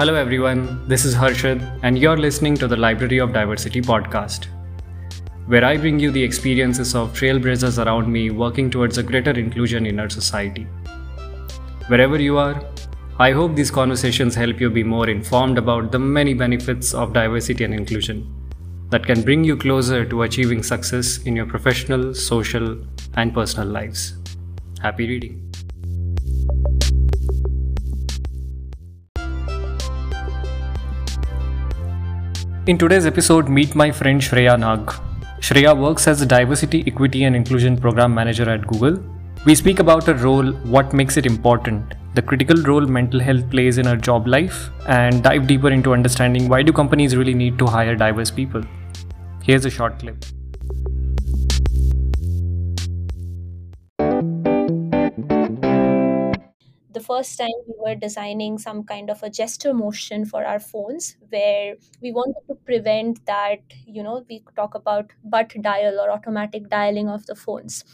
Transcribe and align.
Hello, 0.00 0.14
everyone. 0.14 0.88
This 0.88 1.04
is 1.04 1.14
Harshad, 1.14 1.78
and 1.82 1.98
you're 1.98 2.16
listening 2.16 2.54
to 2.54 2.66
the 2.66 2.74
Library 2.74 3.18
of 3.18 3.34
Diversity 3.34 3.82
podcast, 3.82 4.46
where 5.46 5.62
I 5.62 5.76
bring 5.76 5.98
you 6.00 6.10
the 6.10 6.22
experiences 6.22 6.94
of 6.94 7.12
trailblazers 7.12 7.84
around 7.84 8.10
me 8.10 8.30
working 8.30 8.70
towards 8.70 8.96
a 8.96 9.02
greater 9.02 9.32
inclusion 9.32 9.84
in 9.84 10.00
our 10.00 10.08
society. 10.08 10.62
Wherever 11.88 12.18
you 12.18 12.38
are, 12.38 12.64
I 13.18 13.32
hope 13.32 13.54
these 13.54 13.70
conversations 13.70 14.34
help 14.34 14.58
you 14.58 14.70
be 14.70 14.82
more 14.82 15.10
informed 15.10 15.58
about 15.58 15.92
the 15.92 15.98
many 15.98 16.32
benefits 16.32 16.94
of 16.94 17.12
diversity 17.12 17.64
and 17.64 17.74
inclusion 17.74 18.24
that 18.88 19.04
can 19.04 19.20
bring 19.20 19.44
you 19.44 19.54
closer 19.54 20.06
to 20.06 20.22
achieving 20.22 20.62
success 20.62 21.18
in 21.24 21.36
your 21.36 21.44
professional, 21.44 22.14
social, 22.14 22.78
and 23.16 23.34
personal 23.34 23.68
lives. 23.68 24.14
Happy 24.80 25.06
reading. 25.06 25.49
In 32.70 32.78
today's 32.78 33.04
episode, 33.04 33.48
meet 33.48 33.74
my 33.74 33.90
friend 33.90 34.20
Shreya 34.20 34.56
Nag. 34.56 34.92
Shreya 35.40 35.76
works 35.76 36.06
as 36.06 36.22
a 36.22 36.26
diversity, 36.26 36.84
equity, 36.86 37.24
and 37.24 37.34
inclusion 37.34 37.76
program 37.76 38.14
manager 38.14 38.48
at 38.48 38.64
Google. 38.64 39.02
We 39.44 39.56
speak 39.56 39.80
about 39.80 40.04
her 40.06 40.14
role, 40.14 40.52
what 40.74 40.92
makes 40.92 41.16
it 41.16 41.26
important, 41.26 41.94
the 42.14 42.22
critical 42.22 42.62
role 42.62 42.86
mental 42.86 43.18
health 43.18 43.50
plays 43.50 43.78
in 43.78 43.86
her 43.86 43.96
job 43.96 44.28
life, 44.28 44.70
and 44.86 45.20
dive 45.20 45.48
deeper 45.48 45.70
into 45.70 45.92
understanding 45.92 46.48
why 46.48 46.62
do 46.62 46.72
companies 46.72 47.16
really 47.16 47.34
need 47.34 47.58
to 47.58 47.66
hire 47.66 47.96
diverse 47.96 48.30
people. 48.30 48.62
Here's 49.42 49.64
a 49.64 49.70
short 49.70 49.98
clip. 49.98 50.24
First 57.10 57.38
time 57.38 57.58
we 57.66 57.74
were 57.84 57.94
designing 57.94 58.56
some 58.58 58.84
kind 58.84 59.10
of 59.10 59.22
a 59.22 59.30
gesture 59.30 59.74
motion 59.74 60.24
for 60.24 60.44
our 60.44 60.60
phones 60.60 61.16
where 61.30 61.74
we 62.02 62.12
wanted 62.12 62.42
to 62.48 62.54
prevent 62.70 63.24
that 63.26 63.60
you 63.86 64.02
know 64.02 64.24
we 64.28 64.42
talk 64.56 64.74
about 64.74 65.10
butt 65.24 65.54
dial 65.62 65.98
or 66.00 66.10
automatic 66.10 66.68
dialing 66.68 67.08
of 67.08 67.26
the 67.26 67.34
phones. 67.34 67.84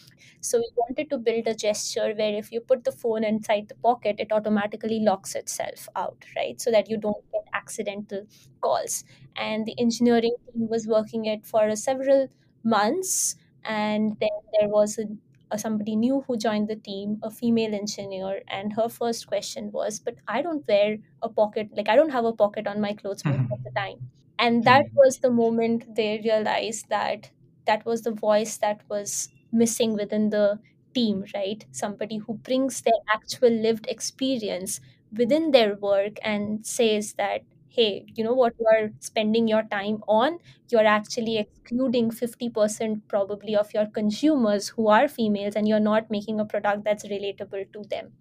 So 0.40 0.58
we 0.58 0.68
wanted 0.76 1.10
to 1.10 1.18
build 1.18 1.46
a 1.46 1.54
gesture 1.54 2.14
where 2.14 2.34
if 2.34 2.52
you 2.52 2.60
put 2.60 2.84
the 2.84 2.92
phone 2.92 3.24
inside 3.24 3.68
the 3.68 3.74
pocket 3.76 4.16
it 4.18 4.32
automatically 4.32 5.00
locks 5.00 5.34
itself 5.34 5.88
out 5.96 6.24
right? 6.36 6.60
So 6.60 6.70
that 6.70 6.88
you 6.90 6.96
don't 6.98 7.24
get 7.32 7.42
accidental 7.52 8.26
calls. 8.60 9.04
And 9.36 9.66
the 9.66 9.78
engineering 9.78 10.34
team 10.52 10.68
was 10.68 10.86
working 10.86 11.24
it 11.26 11.46
for 11.46 11.74
several 11.76 12.28
months 12.64 13.36
and 13.64 14.16
then 14.20 14.30
there 14.58 14.68
was 14.68 14.98
a 14.98 15.04
uh, 15.50 15.56
somebody 15.56 15.96
new 15.96 16.22
who 16.26 16.36
joined 16.36 16.68
the 16.68 16.76
team, 16.76 17.18
a 17.22 17.30
female 17.30 17.74
engineer, 17.74 18.42
and 18.48 18.72
her 18.74 18.88
first 18.88 19.26
question 19.26 19.70
was, 19.72 20.00
"But 20.00 20.16
I 20.28 20.42
don't 20.42 20.66
wear 20.68 20.98
a 21.22 21.28
pocket. 21.28 21.70
Like 21.76 21.88
I 21.88 21.96
don't 21.96 22.10
have 22.18 22.24
a 22.24 22.32
pocket 22.32 22.66
on 22.66 22.80
my 22.80 22.92
clothes 22.94 23.24
most 23.26 23.44
of 23.50 23.62
the 23.64 23.70
time." 23.76 23.98
And 24.38 24.64
that 24.64 24.86
was 24.94 25.18
the 25.18 25.30
moment 25.30 25.94
they 25.96 26.20
realized 26.24 26.88
that 26.88 27.30
that 27.66 27.84
was 27.84 28.02
the 28.02 28.12
voice 28.12 28.58
that 28.58 28.82
was 28.88 29.28
missing 29.52 29.94
within 29.94 30.30
the 30.30 30.58
team, 30.94 31.24
right? 31.34 31.64
Somebody 31.72 32.18
who 32.18 32.34
brings 32.34 32.82
their 32.82 33.00
actual 33.12 33.50
lived 33.50 33.86
experience 33.88 34.80
within 35.12 35.50
their 35.50 35.76
work 35.76 36.16
and 36.22 36.64
says 36.66 37.14
that 37.14 37.42
hey, 37.76 38.06
you 38.14 38.24
know 38.24 38.32
what 38.32 38.54
you 38.58 38.66
are 38.66 38.90
spending 39.00 39.46
your 39.46 39.62
time 39.64 40.02
on, 40.08 40.38
you're 40.70 40.86
actually 40.86 41.36
excluding 41.36 42.10
50% 42.10 43.02
probably 43.06 43.54
of 43.54 43.72
your 43.74 43.84
consumers 43.84 44.68
who 44.68 44.88
are 44.88 45.08
females 45.08 45.56
and 45.56 45.68
you're 45.68 45.78
not 45.78 46.10
making 46.10 46.40
a 46.40 46.46
product 46.46 46.84
that's 46.84 47.04
relatable 47.04 47.70
to 47.74 47.82
them. 47.90 48.12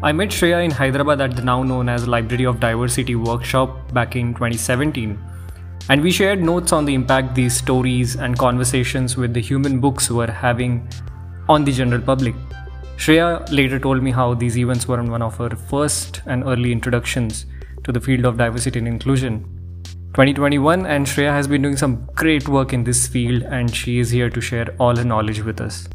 I 0.00 0.12
met 0.12 0.28
Shreya 0.28 0.64
in 0.64 0.70
Hyderabad 0.70 1.20
at 1.20 1.34
the 1.34 1.42
now 1.42 1.64
known 1.64 1.88
as 1.88 2.06
Library 2.06 2.46
of 2.46 2.60
Diversity 2.60 3.16
workshop 3.16 3.92
back 3.92 4.14
in 4.14 4.32
2017. 4.32 5.18
And 5.88 6.02
we 6.02 6.12
shared 6.12 6.40
notes 6.40 6.72
on 6.72 6.84
the 6.84 6.94
impact 6.94 7.34
these 7.34 7.56
stories 7.56 8.14
and 8.14 8.38
conversations 8.38 9.16
with 9.16 9.34
the 9.34 9.40
human 9.40 9.80
books 9.80 10.08
were 10.08 10.30
having 10.30 10.88
on 11.48 11.64
the 11.64 11.72
general 11.72 12.00
public. 12.00 12.34
Shreya 12.96 13.50
later 13.52 13.78
told 13.78 14.02
me 14.02 14.10
how 14.10 14.34
these 14.34 14.58
events 14.58 14.88
were 14.88 15.02
one 15.02 15.22
of 15.22 15.36
her 15.36 15.50
first 15.50 16.20
and 16.26 16.44
early 16.44 16.72
introductions 16.72 17.46
to 17.84 17.92
the 17.92 18.00
field 18.00 18.24
of 18.24 18.36
diversity 18.36 18.78
and 18.80 18.88
inclusion. 18.88 19.44
2021 20.14 20.84
and 20.86 21.06
Shreya 21.06 21.30
has 21.30 21.46
been 21.46 21.62
doing 21.62 21.76
some 21.76 22.08
great 22.14 22.48
work 22.48 22.72
in 22.72 22.82
this 22.82 23.06
field 23.06 23.44
and 23.44 23.72
she 23.72 24.00
is 24.00 24.10
here 24.10 24.28
to 24.30 24.40
share 24.40 24.74
all 24.80 24.96
her 24.96 25.04
knowledge 25.04 25.42
with 25.42 25.60
us. 25.60 25.88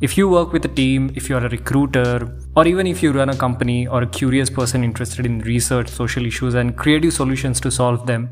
If 0.00 0.16
you 0.16 0.28
work 0.28 0.52
with 0.52 0.64
a 0.64 0.68
team, 0.68 1.12
if 1.14 1.28
you're 1.28 1.44
a 1.44 1.48
recruiter, 1.48 2.36
or 2.56 2.66
even 2.66 2.86
if 2.86 3.02
you 3.02 3.12
run 3.12 3.28
a 3.28 3.36
company 3.36 3.86
or 3.86 4.02
a 4.02 4.06
curious 4.06 4.50
person 4.50 4.82
interested 4.82 5.26
in 5.26 5.40
research 5.40 5.88
social 5.88 6.26
issues 6.26 6.54
and 6.54 6.76
creative 6.76 7.12
solutions 7.12 7.60
to 7.60 7.70
solve 7.70 8.06
them, 8.06 8.30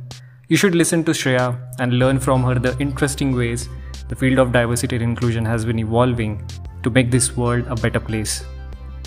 you 0.48 0.56
should 0.56 0.74
listen 0.74 1.04
to 1.04 1.12
Shreya 1.12 1.58
and 1.78 1.98
learn 1.98 2.18
from 2.18 2.42
her 2.44 2.54
the 2.54 2.76
interesting 2.78 3.36
ways 3.36 3.68
the 4.08 4.16
field 4.16 4.38
of 4.38 4.52
diversity 4.52 4.96
and 4.96 5.02
inclusion 5.02 5.44
has 5.44 5.64
been 5.64 5.78
evolving 5.78 6.46
to 6.82 6.90
make 6.90 7.10
this 7.10 7.36
world 7.36 7.66
a 7.68 7.74
better 7.74 8.00
place. 8.00 8.44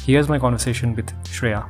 Here's 0.02 0.30
my 0.30 0.40
conversation 0.40 0.96
with 0.96 1.12
Shreya. 1.26 1.64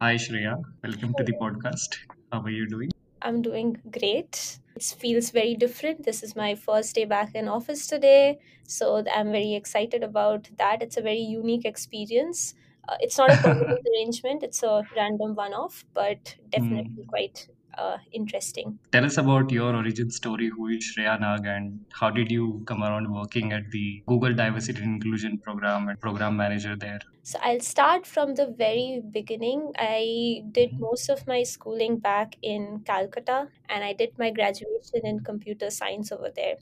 Hi, 0.00 0.14
Shreya. 0.14 0.62
Welcome 0.82 1.14
to 1.18 1.24
the 1.24 1.32
podcast. 1.34 1.98
How 2.32 2.40
are 2.40 2.50
you 2.50 2.66
doing? 2.68 2.90
I'm 3.22 3.42
doing 3.42 3.76
great. 3.90 4.58
It 4.76 4.82
feels 4.98 5.30
very 5.30 5.54
different. 5.54 6.04
This 6.04 6.22
is 6.22 6.34
my 6.34 6.54
first 6.54 6.94
day 6.94 7.04
back 7.04 7.34
in 7.34 7.48
office 7.48 7.86
today. 7.86 8.38
So 8.66 9.04
I'm 9.14 9.30
very 9.30 9.54
excited 9.54 10.02
about 10.02 10.48
that. 10.58 10.80
It's 10.80 10.96
a 10.96 11.02
very 11.02 11.20
unique 11.20 11.66
experience. 11.66 12.54
Uh, 12.88 12.96
it's 13.00 13.18
not 13.18 13.30
a 13.30 13.36
permanent 13.42 13.86
arrangement, 13.94 14.42
it's 14.42 14.62
a 14.62 14.82
random 14.96 15.34
one 15.34 15.52
off, 15.52 15.84
but 15.92 16.36
definitely 16.48 17.04
mm. 17.04 17.08
quite 17.08 17.46
uh, 17.76 17.98
interesting. 18.12 18.78
Tell 18.92 19.04
us 19.04 19.18
about 19.18 19.50
your 19.50 19.74
origin 19.74 20.10
story. 20.10 20.48
Who 20.48 20.68
is 20.68 20.84
Shreya 20.84 21.20
Nag 21.20 21.46
and 21.46 21.80
how 21.92 22.10
did 22.10 22.30
you 22.30 22.62
come 22.66 22.82
around 22.82 23.12
working 23.12 23.52
at 23.52 23.70
the 23.70 24.02
Google 24.06 24.34
Diversity 24.34 24.82
and 24.82 24.94
Inclusion 24.94 25.38
Program 25.38 25.88
and 25.88 26.00
program 26.00 26.36
manager 26.36 26.76
there? 26.76 27.00
So 27.22 27.38
I'll 27.42 27.60
start 27.60 28.06
from 28.06 28.34
the 28.34 28.46
very 28.46 29.02
beginning. 29.10 29.72
I 29.78 30.42
did 30.52 30.70
mm-hmm. 30.70 30.80
most 30.80 31.08
of 31.08 31.26
my 31.26 31.42
schooling 31.42 31.98
back 31.98 32.36
in 32.42 32.82
Calcutta 32.84 33.48
and 33.68 33.84
I 33.84 33.92
did 33.92 34.18
my 34.18 34.30
graduation 34.30 35.04
in 35.04 35.20
computer 35.20 35.70
science 35.70 36.12
over 36.12 36.30
there 36.34 36.56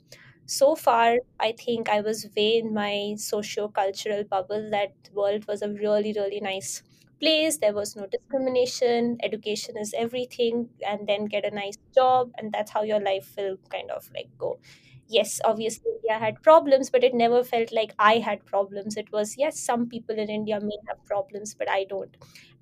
so 0.49 0.75
far 0.75 1.17
i 1.39 1.51
think 1.51 1.89
i 1.89 2.01
was 2.01 2.27
way 2.35 2.57
in 2.57 2.73
my 2.73 3.13
socio-cultural 3.15 4.23
bubble 4.23 4.67
that 4.71 4.93
world 5.13 5.45
was 5.47 5.61
a 5.61 5.69
really 5.69 6.11
really 6.15 6.39
nice 6.39 6.81
place 7.19 7.57
there 7.57 7.73
was 7.73 7.95
no 7.95 8.05
discrimination 8.07 9.17
education 9.23 9.77
is 9.77 9.93
everything 9.97 10.69
and 10.85 11.07
then 11.07 11.25
get 11.25 11.45
a 11.45 11.51
nice 11.51 11.75
job 11.95 12.31
and 12.37 12.51
that's 12.53 12.71
how 12.71 12.81
your 12.83 12.99
life 13.01 13.33
will 13.37 13.57
kind 13.69 13.91
of 13.91 14.09
like 14.15 14.29
go. 14.37 14.59
Yes 15.07 15.41
obviously 15.43 15.91
india 15.95 16.19
had 16.19 16.41
problems 16.43 16.89
but 16.91 17.03
it 17.03 17.13
never 17.13 17.43
felt 17.43 17.71
like 17.71 17.93
i 17.99 18.17
had 18.19 18.45
problems. 18.45 18.95
It 18.97 19.11
was 19.11 19.35
yes 19.37 19.59
some 19.59 19.87
people 19.89 20.17
in 20.17 20.29
india 20.29 20.59
may 20.61 20.77
have 20.87 21.03
problems 21.05 21.55
but 21.55 21.69
i 21.69 21.83
don't. 21.85 22.15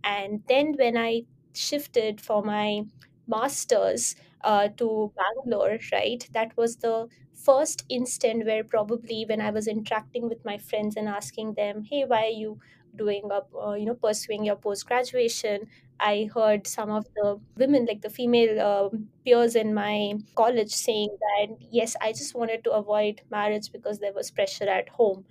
And 0.03 0.43
then 0.47 0.73
when 0.77 0.97
i 0.97 1.23
shifted 1.53 2.21
for 2.21 2.41
my 2.43 2.83
masters 3.27 4.15
uh, 4.41 4.69
to 4.77 5.11
bangalore 5.17 5.77
right 5.91 6.27
that 6.31 6.55
was 6.55 6.77
the 6.77 7.07
first 7.33 7.83
instant 7.89 8.45
where 8.45 8.63
probably 8.63 9.25
when 9.27 9.41
i 9.41 9.49
was 9.51 9.67
interacting 9.67 10.29
with 10.29 10.43
my 10.45 10.57
friends 10.57 10.95
and 10.95 11.07
asking 11.09 11.53
them 11.55 11.83
hey 11.83 12.03
why 12.05 12.21
are 12.25 12.37
you 12.43 12.59
doing 12.97 13.31
up 13.31 13.49
uh, 13.65 13.73
you 13.73 13.85
know 13.85 13.93
pursuing 13.95 14.43
your 14.43 14.55
post 14.55 14.85
graduation 14.87 15.67
i 15.99 16.29
heard 16.33 16.67
some 16.67 16.89
of 16.89 17.05
the 17.15 17.39
women 17.57 17.85
like 17.85 18.01
the 18.01 18.09
female 18.09 18.59
uh, 18.69 18.89
peers 19.25 19.55
in 19.55 19.73
my 19.73 20.13
college 20.35 20.71
saying 20.71 21.09
that 21.25 21.55
yes 21.71 21.95
i 22.01 22.11
just 22.11 22.35
wanted 22.35 22.63
to 22.63 22.71
avoid 22.71 23.21
marriage 23.31 23.71
because 23.71 23.99
there 23.99 24.13
was 24.13 24.31
pressure 24.31 24.69
at 24.69 24.89
home. 24.89 25.25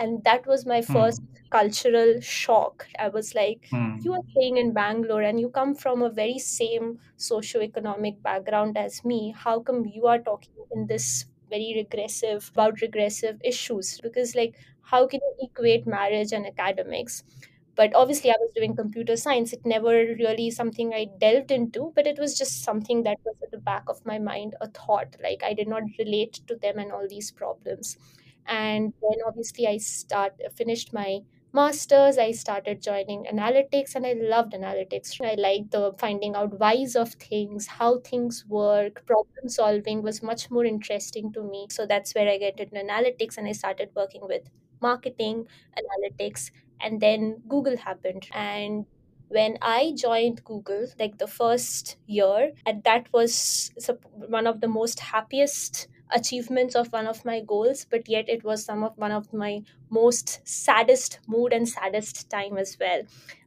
And 0.00 0.22
that 0.24 0.46
was 0.46 0.66
my 0.66 0.80
hmm. 0.82 0.92
first 0.92 1.22
cultural 1.50 2.20
shock. 2.20 2.86
I 2.98 3.08
was 3.08 3.34
like 3.34 3.68
hmm. 3.70 3.96
you 4.00 4.12
are 4.14 4.22
staying 4.32 4.56
in 4.56 4.72
bangalore 4.72 5.22
and 5.22 5.38
you 5.40 5.48
come 5.48 5.74
from 5.74 6.02
a 6.02 6.10
very 6.10 6.38
same 6.38 6.98
socio-economic 7.16 8.22
background 8.22 8.76
as 8.76 9.04
me. 9.04 9.34
How 9.36 9.60
come 9.60 9.84
you 9.86 10.06
are 10.06 10.18
talking 10.18 10.54
in 10.72 10.86
this 10.86 11.26
very 11.48 11.72
regressive 11.76 12.50
about 12.52 12.80
regressive 12.80 13.40
issues? 13.44 14.00
Because 14.02 14.34
like 14.34 14.56
how 14.92 15.06
can 15.06 15.20
you 15.22 15.48
equate 15.48 15.86
marriage 15.86 16.32
and 16.32 16.46
academics? 16.46 17.22
But 17.76 17.94
obviously 17.94 18.30
i 18.30 18.36
was 18.40 18.50
doing 18.54 18.74
computer 18.74 19.16
science. 19.16 19.52
It 19.52 19.66
never 19.66 19.90
really 19.90 20.50
something 20.50 20.92
i 20.94 21.06
delved 21.20 21.50
into 21.50 21.92
but 21.94 22.06
it 22.06 22.18
was 22.18 22.36
just 22.38 22.62
something 22.64 23.02
that 23.04 23.18
was 23.24 23.36
at 23.42 23.50
the 23.50 23.58
back 23.58 23.84
of 23.88 24.04
my 24.06 24.18
mind 24.18 24.56
a 24.60 24.68
thought 24.68 25.16
like 25.22 25.42
i 25.44 25.52
did 25.54 25.68
not 25.68 25.82
relate 25.98 26.40
to 26.48 26.56
them 26.56 26.78
and 26.78 26.90
all 26.92 27.06
these 27.08 27.30
problems. 27.30 27.96
And 28.46 28.92
then 29.02 29.18
obviously 29.26 29.66
i 29.66 29.76
start 29.76 30.40
finished 30.56 30.92
my 30.92 31.20
masters. 31.52 32.18
I 32.18 32.32
started 32.32 32.82
joining 32.82 33.24
analytics 33.26 33.94
and 33.94 34.06
i 34.06 34.12
loved 34.14 34.52
analytics. 34.52 35.20
I 35.20 35.34
liked 35.34 35.70
the 35.72 35.92
finding 35.98 36.34
out 36.34 36.58
whys 36.58 36.96
of 36.96 37.12
things 37.14 37.66
how 37.66 37.98
things 38.00 38.44
work. 38.48 39.04
Problem 39.06 39.48
solving 39.48 40.02
was 40.02 40.22
much 40.22 40.50
more 40.50 40.64
interesting 40.64 41.32
to 41.34 41.42
me. 41.42 41.66
So 41.70 41.86
that's 41.86 42.14
where 42.14 42.28
i 42.28 42.38
get 42.38 42.58
into 42.60 42.76
analytics 42.76 43.36
and 43.38 43.46
i 43.48 43.52
started 43.52 43.90
working 43.94 44.22
with 44.26 44.48
marketing 44.80 45.46
analytics 45.78 46.50
and 46.80 47.00
then 47.00 47.42
google 47.48 47.76
happened 47.76 48.26
and 48.32 48.86
when 49.28 49.56
i 49.62 49.92
joined 49.96 50.42
google 50.44 50.86
like 50.98 51.18
the 51.18 51.26
first 51.26 51.96
year 52.06 52.52
and 52.64 52.82
that 52.84 53.12
was 53.12 53.70
one 54.12 54.46
of 54.46 54.60
the 54.60 54.68
most 54.68 55.00
happiest 55.00 55.88
achievements 56.14 56.76
of 56.76 56.92
one 56.92 57.06
of 57.08 57.24
my 57.24 57.40
goals 57.40 57.84
but 57.90 58.08
yet 58.08 58.28
it 58.28 58.44
was 58.44 58.64
some 58.64 58.84
of 58.84 58.92
one 58.96 59.10
of 59.10 59.32
my 59.32 59.60
most 59.90 60.40
saddest 60.46 61.18
mood 61.26 61.52
and 61.52 61.68
saddest 61.68 62.30
time 62.30 62.56
as 62.56 62.76
well 62.78 63.02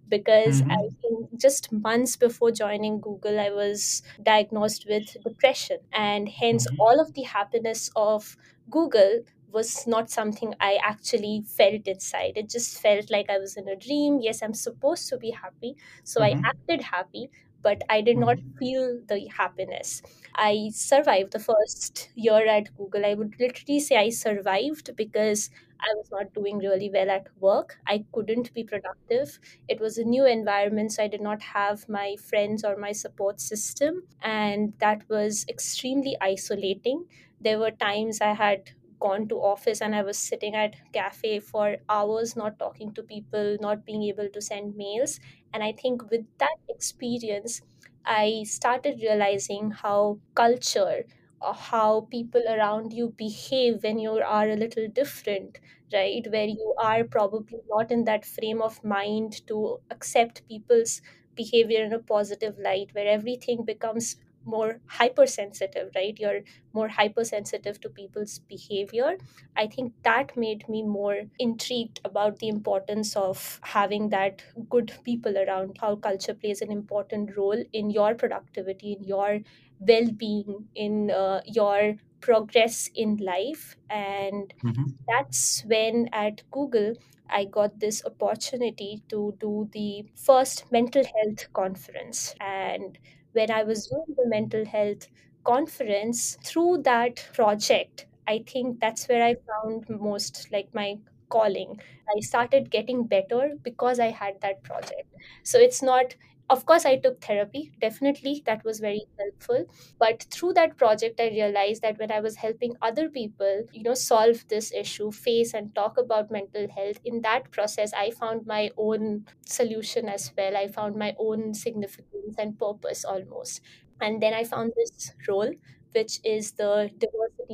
because 0.08 0.62
I 0.70 0.76
Mm-hmm. 0.76 0.90
think 1.02 1.40
just 1.40 1.72
months 1.72 2.16
before 2.18 2.52
joining 2.52 3.00
Google, 3.00 3.40
I 3.40 3.52
was 3.52 4.02
diagnosed 4.24 4.86
with 4.90 5.16
depression, 5.24 5.78
and 5.94 6.28
hence 6.28 6.66
Mm-hmm. 6.66 6.80
all 6.80 7.00
of 7.00 7.14
the 7.14 7.24
happiness 7.24 7.90
of 7.96 8.36
Google 8.70 9.22
was 9.52 9.88
not 9.88 10.10
something 10.10 10.54
I 10.60 10.80
actually 10.84 11.44
felt 11.48 11.88
inside. 11.88 12.34
It 12.36 12.50
just 12.50 12.80
felt 12.82 13.10
like 13.10 13.30
I 13.30 13.38
was 13.38 13.58
in 13.58 13.68
a 13.68 13.76
dream. 13.76 14.20
Yes, 14.22 14.42
I'm 14.44 14.54
supposed 14.54 15.10
to 15.10 15.18
be 15.18 15.32
happy, 15.32 15.76
so 16.04 16.22
I 16.22 16.36
Mm-hmm. 16.36 16.50
acted 16.54 16.82
happy, 16.82 17.30
but 17.62 17.82
I 17.90 18.02
did 18.02 18.18
not 18.18 18.38
Mm-hmm. 18.38 18.60
feel 18.60 19.02
the 19.08 19.28
happiness. 19.28 20.02
I 20.36 20.70
survived 20.74 21.34
the 21.34 21.40
first 21.40 22.10
year 22.16 22.46
at 22.48 22.74
Google. 22.76 23.06
I 23.06 23.14
would 23.14 23.36
literally 23.40 23.80
say 23.80 23.96
I 23.98 24.10
survived 24.10 24.96
because 24.96 25.50
I 25.82 25.88
was 25.96 26.10
not 26.12 26.34
doing 26.34 26.58
really 26.60 26.90
well 26.90 27.10
at 27.10 27.28
work. 27.38 27.78
I 27.88 28.06
couldn't 28.14 28.54
be 28.54 28.64
productive. 28.64 29.40
It 29.68 29.80
was 29.80 29.98
a 29.98 30.04
new 30.04 30.26
environment, 30.26 30.92
so 30.92 31.04
I 31.04 31.08
did 31.08 31.22
not 31.22 31.42
have 31.42 31.88
my 31.88 32.16
friends 32.18 32.64
or 32.64 32.76
my 32.76 32.92
support 32.92 33.40
system, 33.40 34.04
and 34.22 34.74
that 34.80 35.08
was 35.10 35.46
extremely 35.50 36.18
isolating. 36.22 37.06
There 37.40 37.60
were 37.60 37.72
times 37.72 38.20
I 38.22 38.34
had 38.34 38.72
gone 39.00 39.28
to 39.30 39.36
office 39.42 39.82
and 39.82 39.96
I 39.96 40.04
was 40.04 40.18
sitting 40.20 40.56
at 40.56 40.76
cafe 40.94 41.40
for 41.40 41.78
hours 41.90 42.36
not 42.36 42.60
talking 42.60 42.94
to 42.94 43.04
people, 43.04 43.58
not 43.62 43.86
being 43.86 44.04
able 44.04 44.30
to 44.30 44.42
send 44.42 44.76
mails. 44.76 45.20
And 45.54 45.64
I 45.64 45.72
think 45.72 46.10
with 46.12 46.26
that 46.40 46.58
experience, 46.68 47.62
I 48.06 48.44
started 48.44 49.00
realizing 49.02 49.72
how 49.72 50.20
culture 50.36 51.06
or 51.42 51.54
how 51.54 52.02
people 52.12 52.44
around 52.50 52.92
you 52.92 53.10
behave 53.18 53.84
when 53.84 54.00
you 54.00 54.12
are 54.20 54.50
a 54.50 54.56
little 54.58 54.88
different, 54.90 55.60
right? 55.94 56.26
Where 56.30 56.46
you 56.48 56.76
are 56.78 57.04
probably 57.06 57.60
not 57.70 57.92
in 57.92 58.04
that 58.06 58.26
frame 58.26 58.62
of 58.62 58.84
mind 58.84 59.48
to 59.48 59.80
accept 59.90 60.48
people's 60.48 61.02
behavior 61.36 61.84
in 61.84 61.94
a 61.94 62.00
positive 62.00 62.58
light, 62.60 62.94
where 62.94 63.08
everything 63.08 63.64
becomes 63.64 64.18
more 64.46 64.82
hypersensitive, 64.88 65.92
right? 65.96 66.18
You're 66.20 66.42
more 66.74 66.88
hypersensitive 66.88 67.80
to 67.82 67.90
people's 67.90 68.40
behavior. 68.40 69.18
I 69.56 69.68
think 69.68 69.94
that 70.04 70.36
made 70.38 70.68
me 70.70 70.84
more 70.84 71.24
intrigued 71.38 72.00
about 72.06 72.40
the 72.40 72.48
importance 72.48 73.16
of 73.16 73.60
having 73.64 74.10
that 74.10 74.44
good 74.70 74.94
people 75.04 75.38
around, 75.38 75.78
how 75.80 75.96
culture 75.98 76.34
plays 76.34 76.62
an 76.62 76.72
important 76.72 77.36
role 77.38 77.64
in 77.74 77.90
your 77.90 78.16
productivity, 78.16 78.94
in 78.94 79.04
your 79.04 79.40
well 79.80 80.12
being, 80.12 80.70
in 80.76 81.12
uh, 81.12 81.42
your 81.46 81.96
progress 82.22 82.90
in 82.96 83.18
life. 83.18 83.78
And 83.90 84.54
Mm-hmm. 84.64 85.00
that's 85.08 85.64
when 85.66 86.10
at 86.14 86.44
Google, 86.52 86.94
I 87.30 87.46
got 87.46 87.80
this 87.80 88.04
opportunity 88.06 89.04
to 89.10 89.36
do 89.40 89.70
the 89.72 90.10
first 90.16 90.72
mental 90.72 91.04
health 91.04 91.52
conference. 91.54 92.34
And 92.40 92.98
when 93.34 93.52
I 93.52 93.64
was 93.64 93.88
doing 93.88 94.16
the 94.18 94.28
mental 94.28 94.66
health 94.66 95.08
conference, 95.44 96.38
through 96.44 96.84
that 96.84 97.28
project, 97.34 98.08
I 98.28 98.44
think 98.48 98.80
that's 98.80 99.08
where 99.08 99.24
I 99.24 99.36
found 99.36 99.90
most 99.90 100.48
like 100.52 100.74
my 100.74 101.00
calling. 101.30 101.80
I 102.16 102.20
started 102.22 102.72
getting 102.72 103.06
better 103.08 103.52
because 103.62 104.00
I 104.00 104.08
had 104.12 104.42
that 104.42 104.64
project. 104.64 105.14
So 105.44 105.60
it's 105.60 105.82
not, 105.82 106.16
of 106.50 106.66
course, 106.66 106.86
I 106.86 106.98
took 106.98 107.22
therapy, 107.24 107.72
definitely, 107.80 108.42
that 108.46 108.64
was 108.64 108.80
very 108.80 109.06
helpful. 109.20 109.66
But 110.00 110.24
through 110.32 110.54
that 110.54 110.78
project 110.78 111.20
i 111.20 111.28
realized 111.30 111.82
that 111.84 111.98
when 112.00 112.12
i 112.12 112.20
was 112.20 112.36
helping 112.38 112.76
other 112.82 113.10
people 113.10 113.64
you 113.74 113.84
know 113.84 113.94
solve 113.94 114.46
this 114.48 114.72
issue 114.74 115.12
face 115.12 115.54
and 115.54 115.74
talk 115.76 115.98
about 115.98 116.32
mental 116.32 116.68
health 116.70 117.00
in 117.04 117.22
that 117.22 117.52
process 117.52 117.94
i 117.94 118.10
found 118.12 118.46
my 118.46 118.70
own 118.78 119.26
solution 119.46 120.08
as 120.10 120.32
well. 120.38 120.56
I 120.56 120.68
found 120.68 120.96
my 120.96 121.16
own 121.18 121.54
significance 121.54 122.36
and 122.38 122.58
purpose 122.60 123.04
almost. 123.06 123.62
And 124.02 124.22
then 124.22 124.34
I 124.34 124.44
found 124.44 124.74
this 124.76 125.12
role, 125.28 125.52
which 125.94 126.20
is 126.24 126.54
the 126.54 126.92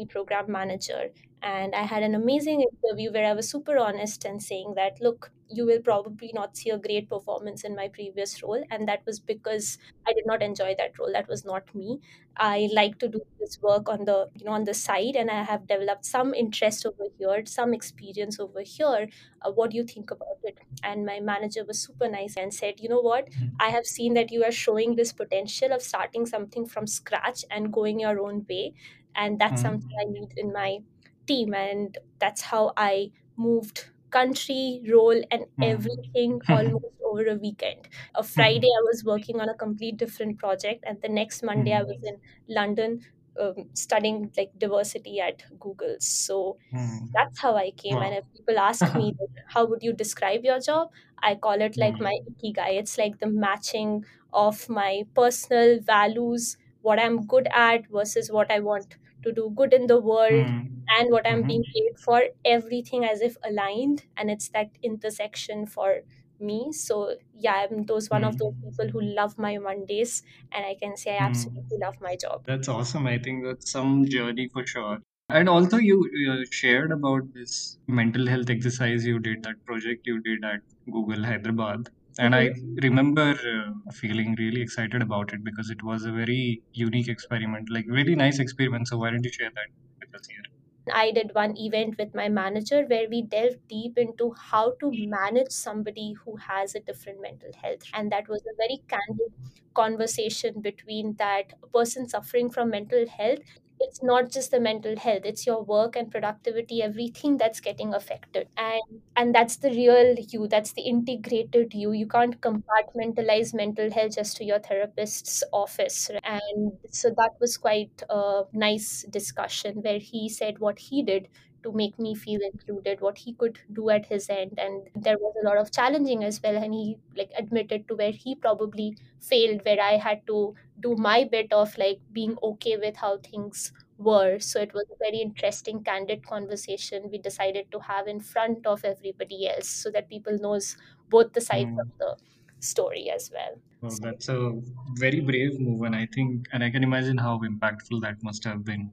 program 0.04 0.52
manager. 0.52 1.12
And 1.42 1.76
I 1.76 1.84
had 1.84 2.02
an 2.02 2.16
amazing 2.16 2.66
interview 2.68 3.12
where 3.12 3.26
I 3.26 3.34
was 3.34 3.48
super 3.48 3.78
honest 3.78 4.26
and 4.26 4.42
saying 4.42 4.74
that, 4.78 5.00
look, 5.00 5.32
you 5.48 5.64
will 5.64 5.80
probably 5.80 6.32
not 6.34 6.58
see 6.58 6.72
a 6.72 6.78
great 6.80 7.08
performance 7.08 7.64
in 7.64 7.76
my 7.76 7.88
previous 7.88 8.42
role. 8.42 8.64
And 8.72 8.88
that 8.88 9.06
was 9.06 9.20
because 9.20 9.78
I 10.08 10.14
did 10.14 10.26
not 10.26 10.42
enjoy 10.42 10.74
that 10.80 10.98
role. 10.98 11.12
That 11.14 11.28
was 11.28 11.46
not 11.46 11.76
me. 11.76 12.00
I 12.36 12.68
like 12.74 12.98
to 13.00 13.08
do 13.08 13.22
this 13.40 13.60
work 13.62 13.88
on 13.88 14.06
the, 14.06 14.30
you 14.34 14.44
know, 14.46 14.54
on 14.54 14.64
the 14.64 14.74
side, 14.74 15.16
and 15.16 15.30
I 15.30 15.44
have 15.44 15.68
developed 15.68 16.06
some 16.06 16.34
interest 16.34 16.86
over 16.86 17.06
here, 17.18 17.46
some 17.46 17.74
experience 17.76 18.40
over 18.40 18.62
here. 18.62 19.08
Uh, 19.42 19.52
what 19.52 19.70
do 19.70 19.78
you 19.78 19.84
think 19.84 20.10
about 20.10 20.40
it? 20.44 20.58
And 20.84 21.06
my 21.06 21.20
manager 21.20 21.64
was 21.64 21.80
super 21.80 22.10
nice 22.10 22.36
and 22.36 22.52
said, 22.54 22.80
you 22.80 22.90
know 22.90 23.02
what? 23.02 23.30
I 23.60 23.70
have 23.70 23.86
seen 23.86 24.16
that 24.16 24.32
you 24.32 24.44
are 24.44 24.52
showing 24.52 24.96
this 24.96 25.14
potential 25.14 25.72
of 25.72 25.82
starting 25.84 26.26
something 26.26 26.66
from 26.66 26.88
scratch 26.88 27.46
and 27.52 27.72
going 27.72 28.00
your 28.00 28.20
own 28.20 28.46
way. 28.50 28.74
And 29.16 29.40
that's 29.40 29.62
something 29.62 29.90
I 30.02 30.06
need 30.12 30.34
in 30.38 30.52
my 30.54 30.80
team. 31.28 31.54
And 31.54 31.98
that's 32.20 32.42
how 32.42 32.74
I 32.78 33.12
moved 33.38 33.90
country, 34.12 34.82
role, 34.90 35.22
and 35.32 35.46
everything 35.62 36.42
Mm-hmm. 36.50 36.78
almost 36.80 36.96
over 37.04 37.26
a 37.28 37.36
weekend. 37.36 37.88
A 38.16 38.24
Friday, 38.24 38.68
I 38.68 38.82
was 38.84 39.04
working 39.06 39.40
on 39.42 39.50
a 39.50 39.56
complete 39.56 39.98
different 39.98 40.38
project. 40.40 40.84
And 40.88 41.02
the 41.02 41.10
next 41.10 41.44
Monday, 41.44 41.74
I 41.74 41.82
was 41.82 41.98
in 42.04 42.18
London 42.48 43.02
um, 43.40 43.70
studying 43.74 44.32
like 44.38 44.52
diversity 44.58 45.20
at 45.20 45.44
Google. 45.60 45.98
So 46.00 46.58
Mm-hmm. 46.74 47.06
that's 47.14 47.40
how 47.40 47.56
I 47.56 47.72
came. 47.72 48.02
And 48.02 48.14
if 48.16 48.26
people 48.34 48.60
ask 48.60 48.94
me, 48.96 49.14
like, 49.20 49.44
how 49.48 49.66
would 49.66 49.82
you 49.84 49.94
describe 49.94 50.44
your 50.44 50.60
job? 50.60 50.90
I 51.24 51.36
call 51.36 51.62
it 51.62 51.78
like 51.78 52.00
my 52.00 52.12
Mm-hmm. 52.12 52.26
ikigai. 52.30 52.78
It's 52.80 52.98
like 52.98 53.20
the 53.20 53.28
matching 53.28 54.04
of 54.34 54.68
my 54.70 55.04
personal 55.16 55.80
values, 55.82 56.58
what 56.82 57.00
I'm 57.00 57.26
good 57.26 57.48
at 57.54 57.88
versus 57.90 58.32
what 58.32 58.52
I 58.52 58.60
want 58.60 58.98
to 59.26 59.34
do 59.34 59.52
good 59.56 59.74
in 59.74 59.88
the 59.88 60.00
world, 60.00 60.52
and 60.98 61.12
what 61.12 61.28
I'm 61.28 61.44
being 61.46 61.64
Mm-hmm. 61.64 61.76
paid 61.76 62.00
for, 62.00 62.24
everything 62.46 63.06
as 63.06 63.22
if 63.22 63.38
aligned. 63.44 64.06
And 64.18 64.32
it's 64.32 64.50
that 64.50 64.70
intersection 64.84 65.66
for 65.66 66.02
me. 66.40 66.72
So, 66.72 67.18
yeah, 67.34 67.68
I'm 67.70 67.84
those 67.84 68.10
one 68.10 68.24
of 68.24 68.38
those 68.38 68.54
people 68.64 68.90
who 68.94 69.02
love 69.02 69.38
my 69.38 69.58
Mondays, 69.58 70.24
and 70.52 70.66
I 70.66 70.76
can 70.76 70.98
say 70.98 71.18
I 71.18 71.26
absolutely 71.26 71.64
Mm-hmm. 71.66 71.86
love 71.86 71.96
my 72.02 72.16
job. 72.16 72.46
That's 72.46 72.68
awesome. 72.70 73.08
I 73.08 73.20
think 73.20 73.44
that's 73.46 73.72
some 73.72 74.06
journey 74.08 74.50
for 74.54 74.66
sure. 74.66 75.00
And 75.30 75.50
also, 75.50 75.78
you 75.78 76.00
uh, 76.32 76.46
shared 76.52 76.92
about 76.92 77.34
this 77.34 77.78
mental 77.88 78.28
health 78.28 78.50
exercise 78.50 79.06
you 79.06 79.20
did, 79.20 79.44
that 79.44 79.64
project 79.66 80.02
you 80.08 80.22
did 80.22 80.44
at 80.46 80.62
Google 80.92 81.24
Hyderabad. 81.26 81.90
And 82.18 82.36
I 82.36 82.50
remember 82.82 83.22
uh, 83.32 83.92
feeling 83.92 84.36
really 84.38 84.62
excited 84.62 85.02
about 85.02 85.34
it 85.34 85.44
because 85.44 85.70
it 85.70 85.82
was 85.84 86.04
a 86.06 86.12
very 86.12 86.62
unique 86.74 87.08
experiment, 87.08 87.70
like 87.70 87.86
really 87.88 88.16
nice 88.16 88.40
experiment. 88.40 88.88
So 88.90 88.98
why 88.98 89.12
don't 89.12 89.24
you 89.24 89.32
share 89.32 89.52
that 89.52 89.68
with 90.02 90.14
us 90.16 90.28
here? 90.28 90.44
I 90.92 91.12
did 91.12 91.34
one 91.36 91.58
event 91.58 91.98
with 91.98 92.14
my 92.16 92.28
manager 92.30 92.86
where 92.86 93.08
we 93.10 93.22
delved 93.24 93.68
deep 93.68 93.98
into 93.98 94.34
how 94.34 94.74
to 94.80 94.92
manage 94.92 95.52
somebody 95.52 96.14
who 96.14 96.36
has 96.38 96.74
a 96.76 96.80
different 96.80 97.22
mental 97.22 97.52
health. 97.54 97.82
And 97.94 98.12
that 98.12 98.28
was 98.28 98.44
a 98.46 98.56
very 98.58 98.84
candid 98.88 99.34
conversation 99.74 100.62
between 100.62 101.16
that 101.16 101.54
person 101.74 102.08
suffering 102.08 102.50
from 102.52 102.70
mental 102.70 103.08
health. 103.08 103.40
It's 103.88 104.02
not 104.04 104.32
just 104.32 104.52
the 104.52 104.60
mental 104.60 104.98
health, 104.98 105.22
it's 105.26 105.46
your 105.46 105.64
work 105.64 105.96
and 105.96 106.10
productivity, 106.12 106.82
everything 106.82 107.38
that's 107.38 107.60
getting 107.60 107.94
affected. 107.94 108.48
And 108.58 109.02
and 109.16 109.34
that's 109.36 109.58
the 109.58 109.70
real 109.70 110.16
you, 110.20 110.48
that's 110.48 110.74
the 110.74 110.82
integrated 110.84 111.74
you. 111.74 111.92
You 111.92 112.08
can't 112.08 112.40
compartmentalize 112.42 113.54
mental 113.54 113.92
health 113.92 114.16
just 114.16 114.38
to 114.38 114.44
your 114.46 114.60
therapist's 114.60 115.44
office. 115.54 116.10
And 116.24 116.74
so 116.92 117.10
that 117.18 117.32
was 117.40 117.58
quite 117.58 118.04
a 118.10 118.44
nice 118.54 119.04
discussion 119.10 119.82
where 119.82 120.00
he 120.00 120.30
said 120.30 120.60
what 120.60 120.80
he 120.80 121.04
did 121.04 121.28
to 121.66 121.72
make 121.74 121.98
me 122.00 122.14
feel 122.16 122.40
included 122.50 123.02
what 123.02 123.18
he 123.18 123.34
could 123.34 123.60
do 123.74 123.90
at 123.90 124.06
his 124.06 124.30
end 124.30 124.58
and 124.58 124.88
there 124.96 125.18
was 125.20 125.36
a 125.42 125.46
lot 125.48 125.58
of 125.58 125.72
challenging 125.72 126.24
as 126.24 126.40
well 126.44 126.56
and 126.58 126.74
he 126.74 126.98
like 127.16 127.32
admitted 127.38 127.88
to 127.88 127.96
where 127.96 128.12
he 128.12 128.36
probably 128.36 128.96
failed 129.30 129.62
where 129.66 129.82
i 129.82 129.94
had 130.08 130.26
to 130.28 130.54
do 130.80 130.96
my 130.96 131.24
bit 131.24 131.52
of 131.54 131.78
like 131.78 132.00
being 132.12 132.36
okay 132.44 132.78
with 132.78 132.96
how 132.98 133.18
things 133.18 133.72
were. 133.98 134.40
So 134.40 134.60
it 134.60 134.74
was 134.74 134.84
a 134.92 134.98
very 135.00 135.22
interesting, 135.22 135.82
candid 135.84 136.26
conversation 136.28 137.10
we 137.10 137.18
decided 137.18 137.72
to 137.72 137.80
have 137.80 138.08
in 138.08 138.20
front 138.20 138.68
of 138.68 138.84
everybody 138.84 139.48
else 139.48 139.70
so 139.70 139.90
that 139.92 140.10
people 140.10 140.38
knows 140.38 140.76
both 141.10 141.32
the 141.32 141.40
sides 141.42 141.72
of 141.78 141.88
Mm. 141.88 141.94
the 142.00 142.18
story 142.60 143.10
as 143.10 143.32
well. 143.34 143.62
So 143.82 143.96
that's 144.02 144.28
a 144.28 144.52
very 144.96 145.22
brave 145.22 145.62
move, 145.62 145.84
and 145.84 145.96
I 145.96 146.08
think, 146.14 146.48
and 146.52 146.62
I 146.62 146.70
can 146.70 146.84
imagine 146.84 147.18
how 147.18 147.40
impactful 147.40 148.02
that 148.02 148.18
must 148.22 148.44
have 148.44 148.66
been. 148.66 148.92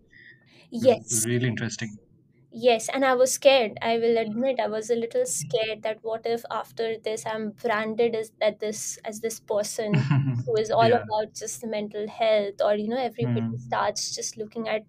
yes, 0.71 1.27
Really 1.27 1.47
interesting. 1.47 1.99
Yes, 2.55 2.89
and 2.91 3.05
I 3.05 3.15
was 3.15 3.33
scared. 3.33 3.79
I 3.81 3.97
will 3.99 4.19
admit 4.19 4.61
I 4.61 4.67
was 4.69 4.91
a 4.91 4.95
little 4.95 5.25
scared 5.25 5.83
that 5.83 5.99
what 6.03 6.27
if 6.27 6.45
after 6.51 6.99
this 6.99 7.25
I'm 7.27 7.53
branded 7.53 8.15
as 8.15 8.31
that 8.41 8.61
this 8.61 8.99
as 9.05 9.21
this 9.21 9.41
person 9.41 10.05
who 10.45 10.57
is 10.57 10.71
all 10.71 10.87
Yeah. 10.87 10.99
about 10.99 11.35
just 11.35 11.65
mental 11.67 12.07
health 12.09 12.61
or 12.63 12.75
you 12.77 12.89
know 12.89 12.99
everybody 12.99 13.47
Mm. 13.47 13.57
starts 13.57 14.15
just 14.15 14.37
looking 14.37 14.69
at 14.69 14.83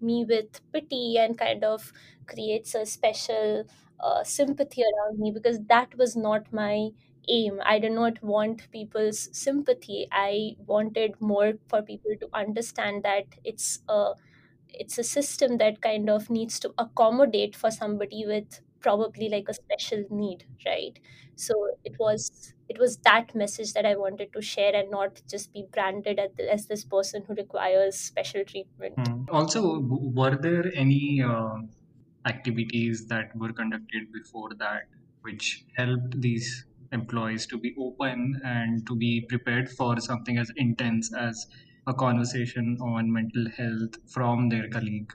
me 0.00 0.26
with 0.28 0.60
pity 0.72 1.16
and 1.18 1.38
kind 1.38 1.64
of 1.64 1.90
creates 2.26 2.74
a 2.74 2.84
special 2.84 3.64
uh, 3.98 4.22
sympathy 4.22 4.82
around 4.82 5.18
me 5.18 5.30
because 5.30 5.58
that 5.68 5.96
was 5.96 6.16
not 6.16 6.52
my 6.52 6.90
aim. 7.28 7.60
I 7.64 7.78
did 7.78 7.92
not 7.92 8.22
want 8.22 8.70
people's 8.70 9.30
sympathy. 9.36 10.06
I 10.12 10.56
wanted 10.58 11.18
more 11.20 11.54
for 11.68 11.80
people 11.82 12.12
to 12.20 12.28
understand 12.34 13.04
that 13.04 13.24
it's 13.42 13.78
a 13.88 14.12
it's 14.76 14.98
a 14.98 15.04
system 15.04 15.58
that 15.58 15.80
kind 15.80 16.10
of 16.10 16.30
needs 16.30 16.58
to 16.60 16.72
accommodate 16.78 17.56
for 17.56 17.70
somebody 17.70 18.24
with 18.26 18.60
probably 18.80 19.28
like 19.28 19.48
a 19.48 19.54
special 19.54 20.04
need 20.10 20.44
right 20.66 20.98
so 21.34 21.54
it 21.84 21.94
was 21.98 22.54
it 22.68 22.78
was 22.78 22.98
that 22.98 23.34
message 23.34 23.72
that 23.72 23.86
i 23.86 23.94
wanted 23.96 24.32
to 24.32 24.40
share 24.40 24.74
and 24.74 24.90
not 24.90 25.20
just 25.28 25.52
be 25.52 25.64
branded 25.72 26.20
as, 26.50 26.66
this 26.66 26.84
person 26.84 27.22
who 27.26 27.34
requires 27.34 27.96
special 27.96 28.44
treatment 28.44 28.94
Mm. 28.96 29.28
Also, 29.30 29.80
were 29.80 30.36
there 30.36 30.72
any 30.74 31.22
uh, 31.22 31.58
activities 32.26 33.06
that 33.06 33.34
were 33.36 33.52
conducted 33.52 34.12
before 34.12 34.50
that 34.58 34.84
which 35.22 35.64
helped 35.76 36.20
these 36.20 36.66
employees 36.92 37.46
to 37.46 37.58
be 37.58 37.74
open 37.78 38.40
and 38.44 38.86
to 38.86 38.94
be 38.94 39.20
prepared 39.28 39.68
for 39.70 39.98
something 40.00 40.38
as 40.38 40.50
intense 40.56 41.12
as 41.14 41.46
a 41.86 41.94
conversation 41.94 42.78
on 42.80 43.12
mental 43.12 43.48
health 43.50 43.94
from 44.12 44.48
their 44.48 44.68
colleague? 44.68 45.12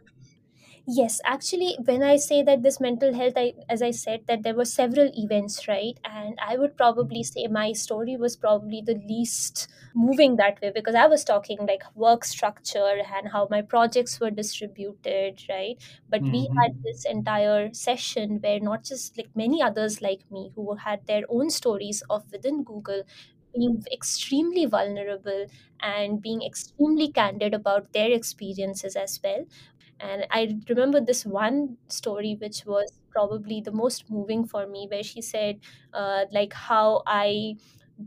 Yes, 0.88 1.22
actually, 1.26 1.78
when 1.86 2.02
I 2.04 2.16
say 2.18 2.42
that 2.44 2.64
this 2.64 2.80
mental 2.80 3.14
health, 3.14 3.34
I, 3.36 3.54
as 3.70 3.82
I 3.82 3.92
said, 3.92 4.26
that 4.28 4.44
there 4.44 4.56
were 4.56 4.66
several 4.66 5.12
events, 5.16 5.68
right? 5.68 6.00
And 6.04 6.38
I 6.42 6.58
would 6.58 6.76
probably 6.76 7.24
say 7.24 7.48
my 7.48 7.72
story 7.74 8.18
was 8.18 8.36
probably 8.36 8.82
the 8.82 8.96
least 8.96 9.68
moving 9.94 10.38
that 10.38 10.60
way 10.62 10.72
because 10.74 10.96
I 10.96 11.06
was 11.06 11.24
talking 11.24 11.58
like 11.68 11.84
work 11.96 12.24
structure 12.24 13.02
and 13.16 13.30
how 13.30 13.48
my 13.52 13.62
projects 13.62 14.20
were 14.20 14.32
distributed, 14.32 15.42
right? 15.50 15.76
But 16.10 16.24
we 16.32 16.50
had 16.62 16.72
Mm-hmm. 16.72 16.82
this 16.84 17.06
entire 17.06 17.74
session 17.74 18.40
where 18.42 18.60
not 18.60 18.84
just 18.84 19.18
like 19.18 19.30
many 19.36 19.62
others 19.62 20.02
like 20.02 20.30
me 20.32 20.52
who 20.56 20.76
had 20.76 21.06
their 21.08 21.24
own 21.30 21.50
stories 21.50 22.02
of 22.10 22.32
within 22.32 22.64
Google 22.64 23.04
being 23.56 23.84
extremely 23.92 24.66
vulnerable 24.66 25.46
and 25.82 26.22
being 26.22 26.42
extremely 26.42 27.12
candid 27.12 27.54
about 27.54 27.92
their 27.94 28.12
experiences 28.12 28.96
as 28.96 29.20
well 29.24 29.46
and 30.00 30.26
I 30.32 30.58
remember 30.68 31.00
this 31.00 31.26
one 31.26 31.78
story, 31.88 32.36
which 32.40 32.66
was 32.66 33.00
probably 33.12 33.62
the 33.62 33.72
most 33.72 34.10
moving 34.10 34.46
for 34.46 34.66
me, 34.68 34.88
where 34.90 35.04
she 35.04 35.22
said, 35.22 35.60
uh, 35.94 36.26
like, 36.32 36.54
how 36.54 37.04
I 37.06 37.56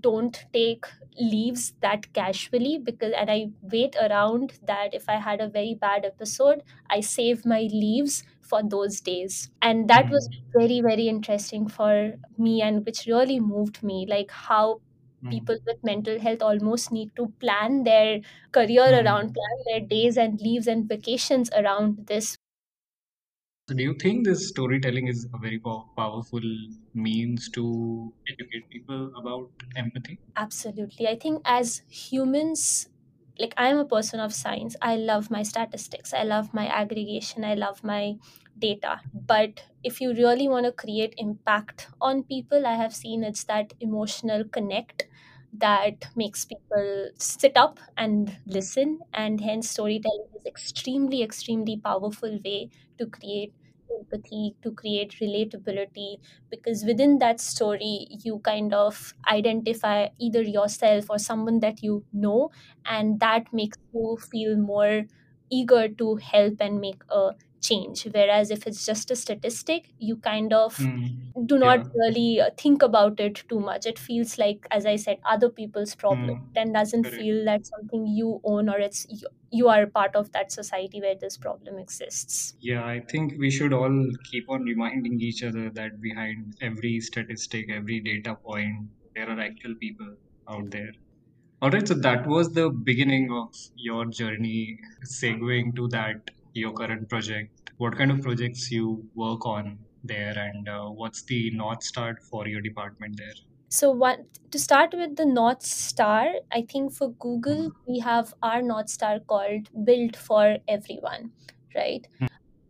don't 0.00 0.44
take 0.52 0.86
leaves 1.20 1.72
that 1.80 2.12
casually 2.12 2.78
because 2.78 3.12
and 3.12 3.30
i 3.30 3.46
wait 3.62 3.94
around 4.02 4.58
that 4.62 4.92
if 4.92 5.08
i 5.08 5.14
had 5.16 5.40
a 5.40 5.48
very 5.48 5.72
bad 5.74 6.04
episode 6.04 6.62
i 6.90 6.98
save 6.98 7.46
my 7.46 7.60
leaves 7.72 8.24
for 8.40 8.60
those 8.68 9.00
days 9.00 9.50
and 9.62 9.88
that 9.88 10.06
was 10.10 10.28
Mm. 10.28 10.44
very 10.56 10.80
very 10.80 11.06
interesting 11.06 11.68
for 11.68 12.14
me 12.36 12.60
and 12.60 12.84
which 12.84 13.06
really 13.06 13.38
moved 13.38 13.82
me 13.84 14.04
like 14.08 14.30
how. 14.32 14.80
People 15.28 15.56
with 15.66 15.82
mental 15.84 16.18
health 16.20 16.42
almost 16.42 16.92
need 16.92 17.14
to 17.16 17.28
plan 17.40 17.84
their 17.84 18.20
career 18.52 18.88
around 19.02 19.32
Mm. 19.32 19.34
plan 19.34 19.58
their 19.66 19.80
days 19.80 20.16
and 20.16 20.40
leaves 20.40 20.66
and 20.66 20.88
vacations 20.88 21.50
around 21.56 22.06
this 22.06 22.36
So, 23.68 23.74
do 23.74 23.82
you 23.82 23.94
think 23.94 24.24
this 24.24 24.48
storytelling 24.48 25.06
is 25.06 25.26
a 25.34 25.36
very 25.38 25.58
powerful 25.60 26.40
means 26.94 27.50
to 27.50 28.14
educate 28.26 28.70
people 28.70 29.14
about 29.18 29.52
empathy? 29.76 30.18
Absolutely. 30.36 31.06
I 31.08 31.16
think 31.18 31.42
as 31.44 31.82
humans, 31.88 32.88
like 33.38 33.54
I 33.56 33.68
am 33.68 33.78
a 33.78 33.84
person 33.84 34.20
of 34.20 34.34
science, 34.34 34.76
I 34.82 34.96
love 34.96 35.30
my 35.30 35.42
statistics, 35.42 36.12
I 36.12 36.22
love 36.24 36.52
my 36.52 36.66
aggregation, 36.66 37.44
I 37.44 37.54
love 37.54 37.84
my 37.84 38.16
data. 38.58 39.00
But 39.12 39.64
if 39.82 40.00
you 40.00 40.12
really 40.12 40.48
want 40.48 40.66
to 40.66 40.72
create 40.72 41.14
impact 41.18 41.88
on 42.00 42.24
people, 42.24 42.66
I 42.66 42.74
have 42.74 42.94
seen 42.94 43.22
it's 43.24 43.44
that 43.44 43.74
emotional 43.80 44.44
connect 44.44 45.06
that 45.58 46.06
makes 46.16 46.44
people 46.44 47.10
sit 47.18 47.56
up 47.56 47.78
and 47.96 48.36
listen. 48.46 49.00
And 49.12 49.40
hence, 49.40 49.70
storytelling 49.70 50.26
is 50.36 50.46
extremely, 50.46 51.22
extremely 51.22 51.76
powerful 51.82 52.38
way 52.44 52.70
to 52.98 53.06
create 53.06 53.52
empathy, 54.00 54.56
to 54.62 54.70
create 54.72 55.14
relatability, 55.20 56.16
because 56.50 56.84
within 56.84 57.18
that 57.18 57.40
story 57.40 58.06
you 58.24 58.38
kind 58.40 58.72
of 58.74 59.12
identify 59.30 60.08
either 60.18 60.42
yourself 60.42 61.06
or 61.10 61.18
someone 61.18 61.60
that 61.60 61.82
you 61.82 62.04
know 62.12 62.50
and 62.86 63.20
that 63.20 63.52
makes 63.52 63.78
you 63.92 64.18
feel 64.30 64.56
more 64.56 65.04
eager 65.50 65.88
to 65.88 66.16
help 66.16 66.54
and 66.60 66.80
make 66.80 67.02
a 67.10 67.30
change 67.68 68.04
whereas 68.16 68.50
if 68.50 68.66
it's 68.66 68.84
just 68.84 69.10
a 69.10 69.16
statistic 69.16 69.92
you 69.98 70.16
kind 70.18 70.52
of 70.52 70.78
Mm. 70.78 71.34
do 71.46 71.58
not 71.58 71.80
Yeah. 71.80 71.90
really 71.94 72.40
uh, 72.40 72.50
think 72.58 72.82
about 72.82 73.18
it 73.20 73.42
too 73.48 73.60
much 73.60 73.86
it 73.86 73.98
feels 73.98 74.36
like 74.38 74.66
as 74.70 74.86
i 74.86 74.96
said 74.96 75.18
other 75.36 75.50
people's 75.50 75.94
problem 75.94 76.34
Mm. 76.34 76.48
then 76.54 76.72
doesn't 76.72 77.04
Correct. 77.04 77.18
feel 77.18 77.44
that 77.44 77.66
something 77.66 78.06
you 78.06 78.40
own 78.44 78.68
or 78.68 78.78
it's 78.78 79.06
you, 79.08 79.26
you 79.50 79.68
are 79.68 79.86
part 79.86 80.14
of 80.16 80.30
that 80.32 80.52
society 80.52 81.00
where 81.00 81.16
this 81.16 81.36
problem 81.38 81.78
exists 81.78 82.54
Yeah, 82.60 82.84
I 82.84 82.98
think 83.00 83.34
we 83.38 83.48
should 83.50 83.72
all 83.72 84.10
keep 84.24 84.48
on 84.48 84.62
reminding 84.64 85.20
each 85.20 85.42
other 85.44 85.70
that 85.70 86.00
behind 86.00 86.54
every 86.60 86.98
statistic, 87.00 87.70
every 87.70 88.00
data 88.00 88.34
point, 88.44 88.90
there 89.14 89.28
are 89.30 89.38
actual 89.38 89.76
people 89.80 90.16
out 90.48 90.70
there. 90.72 90.90
All 91.62 91.70
right, 91.70 91.86
so 91.88 91.94
that 91.94 92.26
was 92.26 92.54
the 92.54 92.70
beginning 92.70 93.32
of 93.32 93.54
your 93.74 94.06
journey, 94.06 94.78
segueing 95.06 95.76
to 95.76 95.88
that, 95.88 96.30
your 96.54 96.72
current 96.72 97.08
project. 97.08 97.70
What 97.78 97.96
kind 97.96 98.10
of 98.10 98.22
projects 98.22 98.70
you 98.70 99.04
work 99.14 99.46
on 99.46 99.78
there, 100.02 100.38
and 100.38 100.68
uh, 100.68 100.86
what's 100.86 101.22
the 101.22 101.50
North 101.50 101.82
Star 101.82 102.16
for 102.30 102.46
your 102.48 102.60
department 102.60 103.16
there? 103.18 103.34
So 103.68 103.90
what 103.90 104.20
to 104.52 104.58
start 104.58 104.94
with 104.94 105.16
the 105.16 105.24
North 105.26 105.62
Star, 105.62 106.26
I 106.52 106.62
think 106.62 106.92
for 106.92 107.12
Google 107.14 107.72
we 107.88 107.98
have 107.98 108.32
our 108.42 108.62
North 108.62 108.88
Star 108.88 109.18
called 109.18 109.68
Built 109.84 110.16
for 110.16 110.58
Everyone, 110.68 111.32
right? 111.74 112.06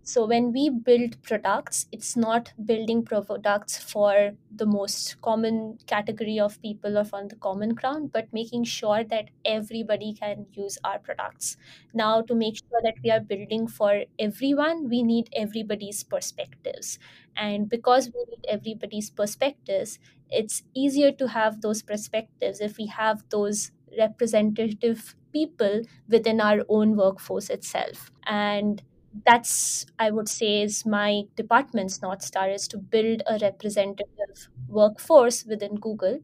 So 0.07 0.27
when 0.27 0.53
we 0.53 0.69
build 0.69 1.21
products, 1.23 1.87
it's 1.91 2.15
not 2.15 2.53
building 2.63 3.05
products 3.05 3.79
for 3.79 4.33
the 4.55 4.67
most 4.67 5.19
common 5.23 5.79
category 5.87 6.39
of 6.39 6.61
people 6.61 6.99
or 6.99 7.07
on 7.13 7.29
the 7.29 7.37
common 7.37 7.71
ground 7.75 8.13
but 8.13 8.31
making 8.33 8.65
sure 8.65 9.03
that 9.05 9.31
everybody 9.47 10.13
can 10.13 10.47
use 10.53 10.77
our 10.85 10.99
products. 10.99 11.57
Now, 11.95 12.21
to 12.23 12.35
make 12.35 12.57
sure 12.57 12.81
that 12.83 12.97
we 13.03 13.11
are 13.11 13.21
building 13.21 13.67
for 13.67 14.05
everyone, 14.19 14.89
we 14.91 15.03
need 15.03 15.31
everybody's 15.35 16.05
perspectives. 16.05 16.99
And 17.37 17.69
because 17.69 18.11
we 18.13 18.25
need 18.29 18.45
everybody's 18.49 19.11
perspectives, 19.11 19.99
it's 20.31 20.63
easier 20.75 21.13
to 21.13 21.29
have 21.29 21.61
those 21.63 21.83
perspectives 21.83 22.61
if 22.61 22.77
we 22.77 22.87
have 22.87 23.25
those 23.31 23.71
representative 23.99 25.15
people 25.33 25.83
within 26.09 26.41
our 26.41 26.61
own 26.69 26.97
workforce 26.97 27.49
itself. 27.51 28.11
And 28.27 28.83
that's 29.27 29.87
i 29.99 30.11
would 30.11 30.29
say 30.29 30.63
is 30.63 30.85
my 30.85 31.23
department's 31.37 32.01
north 32.03 32.23
star 32.23 32.49
is 32.51 32.67
to 32.67 32.77
build 32.79 33.23
a 33.29 33.39
representative 33.41 34.49
workforce 34.69 35.45
within 35.45 35.77
google 35.77 36.19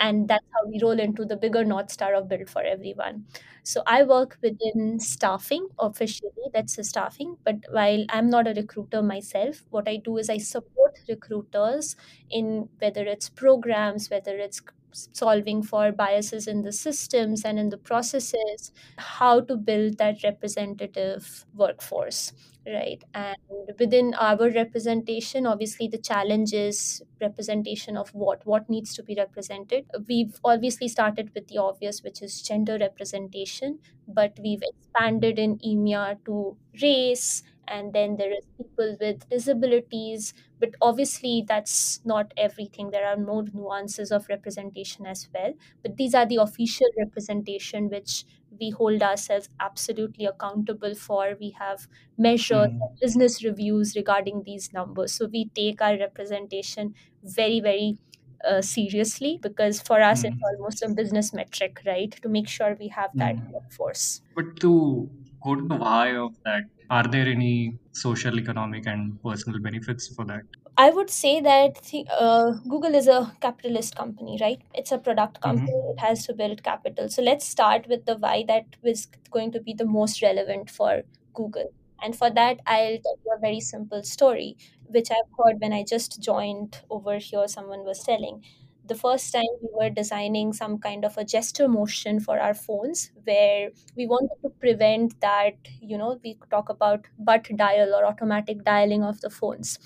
and 0.00 0.28
that's 0.28 0.46
how 0.54 0.68
we 0.68 0.80
roll 0.82 1.00
into 1.00 1.24
the 1.24 1.36
bigger 1.36 1.64
north 1.64 1.90
star 1.90 2.14
of 2.14 2.28
build 2.28 2.50
for 2.50 2.62
everyone. 2.62 3.26
So 3.64 3.82
i 3.86 4.02
work 4.04 4.38
within 4.42 5.00
staffing 5.00 5.68
officially 5.78 6.30
that's 6.54 6.76
the 6.76 6.84
staffing 6.84 7.36
but 7.44 7.56
while 7.70 8.04
i'm 8.10 8.30
not 8.30 8.48
a 8.48 8.54
recruiter 8.54 9.02
myself 9.02 9.62
what 9.70 9.88
i 9.88 9.96
do 9.98 10.18
is 10.18 10.30
i 10.30 10.38
support 10.38 10.98
recruiters 11.08 11.96
in 12.30 12.68
whether 12.80 13.04
it's 13.04 13.28
programs 13.30 14.10
whether 14.10 14.36
it's 14.38 14.60
solving 14.92 15.62
for 15.62 15.92
biases 15.92 16.46
in 16.46 16.62
the 16.62 16.72
systems 16.72 17.44
and 17.44 17.58
in 17.58 17.68
the 17.68 17.78
processes, 17.78 18.72
how 18.96 19.40
to 19.40 19.56
build 19.56 19.98
that 19.98 20.22
representative 20.24 21.44
workforce, 21.54 22.32
right? 22.66 23.02
And 23.14 23.36
within 23.78 24.14
our 24.14 24.50
representation, 24.50 25.46
obviously 25.46 25.88
the 25.88 25.98
challenge 25.98 26.52
is 26.52 27.02
representation 27.20 27.96
of 27.96 28.10
what? 28.14 28.46
What 28.46 28.68
needs 28.70 28.94
to 28.94 29.02
be 29.02 29.14
represented? 29.16 29.84
We've 30.08 30.38
obviously 30.44 30.88
started 30.88 31.30
with 31.34 31.48
the 31.48 31.58
obvious, 31.58 32.02
which 32.02 32.22
is 32.22 32.42
gender 32.42 32.78
representation, 32.78 33.78
but 34.08 34.38
we've 34.42 34.62
expanded 34.62 35.38
in 35.38 35.58
EMEA 35.58 36.24
to 36.24 36.56
race, 36.82 37.42
and 37.68 37.92
then 37.92 38.16
there 38.16 38.30
is 38.30 38.46
people 38.56 38.96
with 39.00 39.28
disabilities 39.28 40.32
but 40.58 40.70
obviously 40.80 41.44
that's 41.46 42.00
not 42.04 42.32
everything 42.36 42.90
there 42.90 43.06
are 43.06 43.16
more 43.16 43.44
nuances 43.52 44.10
of 44.12 44.28
representation 44.28 45.06
as 45.06 45.28
well 45.34 45.52
but 45.82 45.96
these 45.96 46.14
are 46.14 46.26
the 46.26 46.36
official 46.36 46.88
representation 46.98 47.88
which 47.88 48.24
we 48.60 48.70
hold 48.70 49.02
ourselves 49.02 49.48
absolutely 49.60 50.24
accountable 50.24 50.94
for 50.94 51.36
we 51.40 51.50
have 51.50 51.86
measures 52.16 52.68
Mm. 52.68 52.80
and 52.80 52.98
business 53.00 53.42
reviews 53.44 53.94
regarding 53.96 54.42
these 54.44 54.72
numbers 54.72 55.12
so 55.12 55.26
we 55.26 55.48
take 55.54 55.80
our 55.82 55.96
representation 55.98 56.94
very 57.22 57.60
very 57.60 57.98
uh, 58.44 58.60
seriously 58.62 59.38
because 59.42 59.80
for 59.80 60.00
us 60.02 60.24
it's 60.24 60.36
Mm. 60.36 60.46
almost 60.52 60.82
a 60.82 60.88
business 60.88 61.32
metric 61.32 61.80
right 61.86 62.12
to 62.22 62.28
make 62.28 62.48
sure 62.48 62.76
we 62.78 62.88
have 62.88 63.10
that 63.18 63.36
Mm. 63.36 63.52
workforce 63.52 64.20
But 64.34 64.60
to 64.60 65.10
go 65.42 65.54
to 65.56 65.66
the 65.68 65.76
why 65.76 66.16
of 66.16 66.34
that, 66.44 66.64
are 66.90 67.04
there 67.04 67.26
any 67.26 67.78
social, 67.92 68.38
economic, 68.38 68.86
and 68.86 69.20
personal 69.22 69.60
benefits 69.60 70.08
for 70.14 70.24
that? 70.26 70.42
I 70.78 70.90
would 70.90 71.08
say 71.08 71.40
that 71.40 71.82
the, 71.90 72.06
uh, 72.10 72.52
Google 72.68 72.94
is 72.94 73.08
a 73.08 73.34
capitalist 73.40 73.96
company, 73.96 74.38
right? 74.40 74.60
It's 74.74 74.92
a 74.92 74.98
product 74.98 75.40
company. 75.40 75.72
Mm-hmm. 75.72 75.98
It 75.98 76.00
has 76.00 76.26
to 76.26 76.34
build 76.34 76.62
capital. 76.62 77.08
So 77.08 77.22
let's 77.22 77.46
start 77.46 77.88
with 77.88 78.04
the 78.04 78.16
why 78.16 78.44
that 78.48 78.76
was 78.82 79.06
going 79.30 79.52
to 79.52 79.60
be 79.60 79.72
the 79.72 79.86
most 79.86 80.20
relevant 80.22 80.70
for 80.70 81.02
Google. 81.32 81.72
And 82.02 82.14
for 82.14 82.28
that, 82.30 82.60
I'll 82.66 82.98
tell 82.98 83.16
you 83.24 83.32
a 83.34 83.40
very 83.40 83.60
simple 83.60 84.02
story, 84.02 84.58
which 84.84 85.10
I've 85.10 85.32
heard 85.38 85.60
when 85.60 85.72
I 85.72 85.82
just 85.82 86.20
joined 86.20 86.82
over 86.90 87.16
here, 87.16 87.48
someone 87.48 87.84
was 87.84 88.02
telling. 88.02 88.44
The 88.86 88.94
first 88.94 89.32
time 89.32 89.44
we 89.62 89.68
were 89.72 89.90
designing 89.90 90.52
some 90.52 90.78
kind 90.78 91.04
of 91.04 91.16
a 91.18 91.24
gesture 91.24 91.68
motion 91.68 92.20
for 92.20 92.38
our 92.38 92.54
phones, 92.54 93.10
where 93.24 93.70
we 93.96 94.06
wanted 94.06 94.36
to 94.42 94.50
prevent 94.50 95.20
that, 95.20 95.54
you 95.80 95.98
know, 95.98 96.18
we 96.22 96.38
talk 96.50 96.68
about 96.68 97.06
butt 97.18 97.48
dial 97.56 97.94
or 97.94 98.04
automatic 98.06 98.64
dialing 98.64 99.02
of 99.04 99.20
the 99.20 99.30
phones 99.30 99.78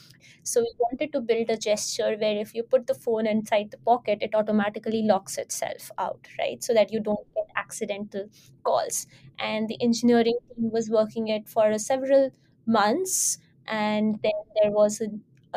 so 0.43 0.61
we 0.61 0.73
wanted 0.79 1.13
to 1.13 1.21
build 1.21 1.51
a 1.51 1.57
gesture 1.57 2.17
where 2.19 2.37
if 2.37 2.55
you 2.55 2.63
put 2.63 2.87
the 2.87 2.95
phone 2.95 3.27
inside 3.27 3.71
the 3.71 3.79
pocket, 3.79 4.19
it 4.23 4.35
automatically 4.35 5.03
locks 5.03 5.39
itself 5.39 5.91
out, 5.99 6.27
right? 6.39 6.63
So 6.63 6.75
that 6.75 6.93
you 6.93 7.01
don't 7.01 7.27
get 7.35 7.47
accidental 7.57 8.29
calls. 8.65 9.07
And 9.39 9.69
the 9.69 9.81
engineering 9.83 10.39
team 10.49 10.71
was 10.71 10.91
working 10.91 11.29
it 11.29 11.49
for 11.49 11.77
several 11.79 12.31
months. 12.67 13.39
And 13.67 14.19
then 14.23 14.33
there 14.61 14.71
was 14.73 15.01
a, 15.01 15.07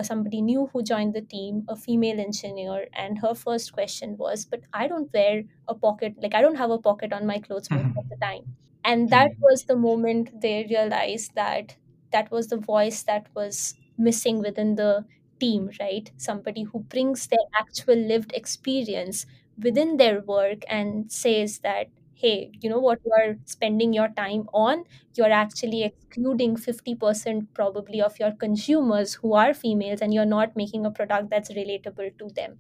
somebody 0.02 0.42
new 0.42 0.68
who 0.74 0.82
joined 0.82 1.14
the 1.14 1.22
team, 1.22 1.64
a 1.68 1.76
female 1.76 2.20
engineer, 2.20 2.88
and 2.94 3.20
her 3.20 3.36
first 3.36 3.74
question 3.74 4.18
was, 4.18 4.46
"But 4.46 4.62
I 4.74 4.88
don't 4.88 5.12
wear 5.14 5.44
a 5.68 5.76
pocket. 5.76 6.16
Like 6.22 6.34
I 6.34 6.42
don't 6.42 6.56
have 6.56 6.72
a 6.72 6.80
pocket 6.80 7.14
on 7.14 7.26
my 7.28 7.40
clothes 7.40 7.70
most 7.72 7.92
of 7.98 8.06
the 8.10 8.18
time." 8.26 8.48
And 8.84 9.10
that 9.12 9.30
Mm. 9.30 9.38
was 9.42 9.66
the 9.66 9.76
moment 9.76 10.42
they 10.42 10.66
realized 10.70 11.36
that 11.36 11.78
that 12.12 12.32
was 12.32 12.48
the 12.48 12.58
voice 12.58 13.04
that 13.04 13.28
was 13.36 13.76
missing 13.98 14.40
within 14.40 14.76
the 14.76 15.06
team, 15.40 15.70
right? 15.80 16.12
Somebody 16.18 16.64
who 16.64 16.80
brings 16.80 17.28
their 17.28 17.46
actual 17.60 17.96
lived 17.96 18.32
experience 18.34 19.26
within 19.58 19.98
their 19.98 20.22
work 20.22 20.64
and 20.68 21.12
says 21.12 21.60
that, 21.60 21.88
hey, 22.24 22.52
you 22.62 22.70
know 22.70 22.80
what 22.80 23.00
you 23.06 23.12
are 23.20 23.36
spending 23.46 23.94
your 23.94 24.10
time 24.10 24.48
on? 24.54 24.84
You're 25.16 25.32
actually 25.40 25.84
excluding 25.84 26.56
50% 26.58 27.48
probably 27.54 28.02
of 28.02 28.20
your 28.20 28.32
consumers 28.46 29.16
who 29.16 29.34
are 29.34 29.54
females, 29.54 30.02
and 30.02 30.14
you're 30.14 30.34
not 30.38 30.56
making 30.56 30.86
a 30.86 30.92
product 30.92 31.30
that's 31.30 31.52
relatable 31.52 32.18
to 32.20 32.30
them. 32.42 32.60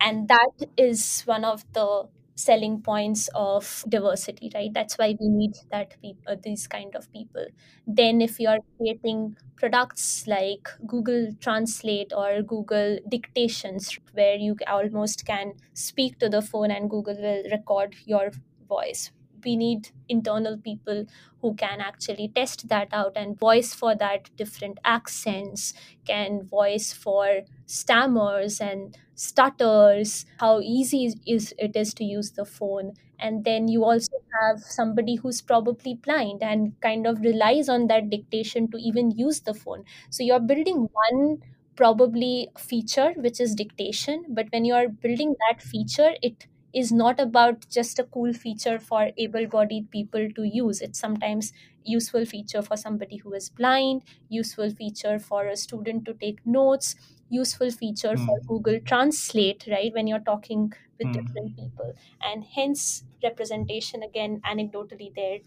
And 0.00 0.28
that 0.28 0.50
is 0.76 1.22
one 1.22 1.44
of 1.44 1.64
the 1.72 2.08
selling 2.38 2.80
points 2.80 3.28
of 3.34 3.84
diversity 3.88 4.50
right? 4.54 4.70
That's 4.72 4.96
why 4.96 5.16
we 5.20 5.28
need 5.28 5.54
that 5.70 5.96
peop- 6.00 6.22
uh, 6.26 6.36
these 6.42 6.66
kind 6.68 6.94
of 6.94 7.10
people. 7.12 7.46
Then 7.86 8.20
if 8.20 8.38
you 8.38 8.48
are 8.48 8.58
creating 8.76 9.36
products 9.56 10.26
like 10.28 10.68
google 10.86 11.32
translate 11.40 12.12
or 12.16 12.42
google 12.42 12.98
dictations 13.08 13.98
where 14.12 14.36
you 14.36 14.56
almost 14.68 15.26
can 15.26 15.54
speak 15.74 16.18
to 16.20 16.28
the 16.28 16.40
phone 16.40 16.70
and 16.70 16.88
google 16.88 17.16
will 17.20 17.42
record 17.50 17.94
your 18.06 18.30
voice. 18.68 19.10
We 19.44 19.56
need 19.56 19.90
internal 20.08 20.58
people 20.58 21.06
who 21.40 21.54
can 21.54 21.80
actually 21.80 22.28
test 22.34 22.68
that 22.68 22.88
out 22.92 23.12
and 23.16 23.38
voice 23.38 23.72
for 23.72 23.94
that 23.96 24.30
different 24.36 24.78
accents 24.84 25.72
can 26.04 26.42
voice 26.42 26.92
for 26.92 27.42
stammers 27.66 28.60
and 28.60 28.96
stutters 29.18 30.24
how 30.38 30.60
easy 30.60 31.12
is 31.26 31.54
it 31.58 31.74
is 31.76 31.92
to 31.94 32.04
use 32.04 32.32
the 32.32 32.44
phone. 32.44 32.94
And 33.18 33.44
then 33.44 33.66
you 33.66 33.84
also 33.84 34.12
have 34.40 34.60
somebody 34.60 35.16
who's 35.16 35.42
probably 35.42 35.94
blind 35.94 36.42
and 36.42 36.80
kind 36.80 37.06
of 37.06 37.20
relies 37.20 37.68
on 37.68 37.88
that 37.88 38.10
dictation 38.10 38.70
to 38.70 38.78
even 38.78 39.10
use 39.10 39.40
the 39.40 39.54
phone. 39.54 39.84
So 40.10 40.22
you're 40.22 40.38
building 40.40 40.88
one 40.92 41.42
probably 41.76 42.48
feature 42.58 43.12
which 43.16 43.40
is 43.40 43.54
dictation 43.54 44.24
but 44.30 44.46
when 44.52 44.64
you're 44.64 44.88
building 44.88 45.34
that 45.48 45.62
feature 45.62 46.10
it 46.22 46.46
is 46.74 46.90
not 46.92 47.20
about 47.20 47.66
just 47.70 47.98
a 48.00 48.04
cool 48.04 48.32
feature 48.32 48.78
for 48.80 49.10
able-bodied 49.16 49.90
people 49.90 50.28
to 50.34 50.42
use. 50.44 50.80
It's 50.80 50.98
sometimes 50.98 51.52
useful 51.84 52.24
feature 52.26 52.62
for 52.62 52.76
somebody 52.76 53.16
who 53.18 53.32
is 53.32 53.48
blind 53.48 54.02
useful 54.28 54.70
feature 54.70 55.18
for 55.18 55.46
a 55.46 55.56
student 55.56 56.04
to 56.04 56.14
take 56.14 56.44
notes 56.44 56.94
useful 57.28 57.70
feature 57.70 58.16
for 58.16 58.36
Mm. 58.36 58.48
google 58.48 58.78
translate 58.80 59.66
right 59.70 59.92
when 59.94 60.06
you're 60.06 60.26
talking 60.32 60.72
with 60.98 61.10
Mm. 61.10 61.12
different 61.12 61.54
people 61.56 61.92
and 62.22 62.44
hence 62.44 63.04
representation 63.22 64.02
again 64.02 64.40
anecdotally 64.42 65.14
there 65.14 65.38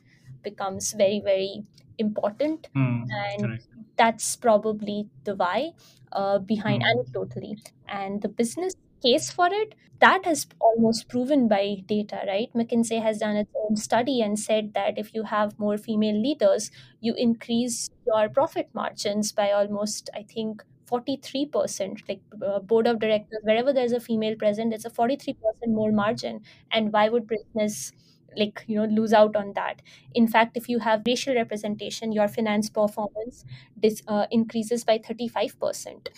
becomes 0.44 0.94
very 0.94 1.20
very 1.24 1.64
important 1.98 2.70
Mm. 2.76 3.18
and 3.38 3.40
Correct. 3.40 3.66
that's 3.98 4.36
probably 4.36 5.10
the 5.26 5.36
why 5.36 5.72
uh, 6.12 6.40
behind 6.40 6.82
Mm. 6.82 6.92
anecdotally 6.92 7.56
and 7.88 8.22
the 8.22 8.30
business 8.30 8.74
case 9.04 9.32
for 9.32 9.48
it 9.52 9.76
that 10.00 10.26
has 10.26 10.48
almost 10.60 11.08
proven 11.10 11.48
by 11.48 11.78
data 11.88 12.22
right 12.28 12.50
mckinsey 12.54 13.02
has 13.02 13.18
done 13.20 13.36
its 13.36 13.52
own 13.64 13.76
study 13.76 14.22
and 14.22 14.40
said 14.40 14.74
that 14.74 14.98
if 14.98 15.14
you 15.14 15.24
have 15.24 15.58
more 15.60 15.78
female 15.78 16.20
leaders 16.22 16.70
you 17.00 17.14
increase 17.16 17.90
your 18.06 18.30
profit 18.30 18.70
margins 18.74 19.32
by 19.32 19.52
almost 19.52 20.10
i 20.16 20.24
think 20.24 20.64
43% 20.92 22.04
like 22.10 22.22
uh, 22.46 22.60
board 22.60 22.88
of 22.88 23.00
directors 23.00 23.40
wherever 23.44 23.74
there's 23.74 23.94
a 23.94 24.00
female 24.00 24.36
present 24.36 24.74
it's 24.74 24.86
a 24.86 24.90
43% 24.92 25.74
more 25.74 25.92
margin. 25.92 26.42
And 26.72 26.94
why 26.94 27.10
would 27.10 27.28
business 27.28 27.92
like 28.38 28.64
you 28.68 28.78
know 28.78 28.86
lose 28.86 29.14
out 29.14 29.36
on 29.36 29.54
that? 29.54 29.82
In 30.14 30.28
fact 30.28 30.56
if 30.58 30.70
you 30.70 30.80
have 30.80 31.04
racial 31.06 31.36
representation 31.36 32.12
your 32.12 32.28
finance 32.28 32.70
performance 32.70 33.44
dis, 33.80 34.02
uh, 34.08 34.28
increases 34.32 34.84
by 34.86 34.98
35% 35.00 36.10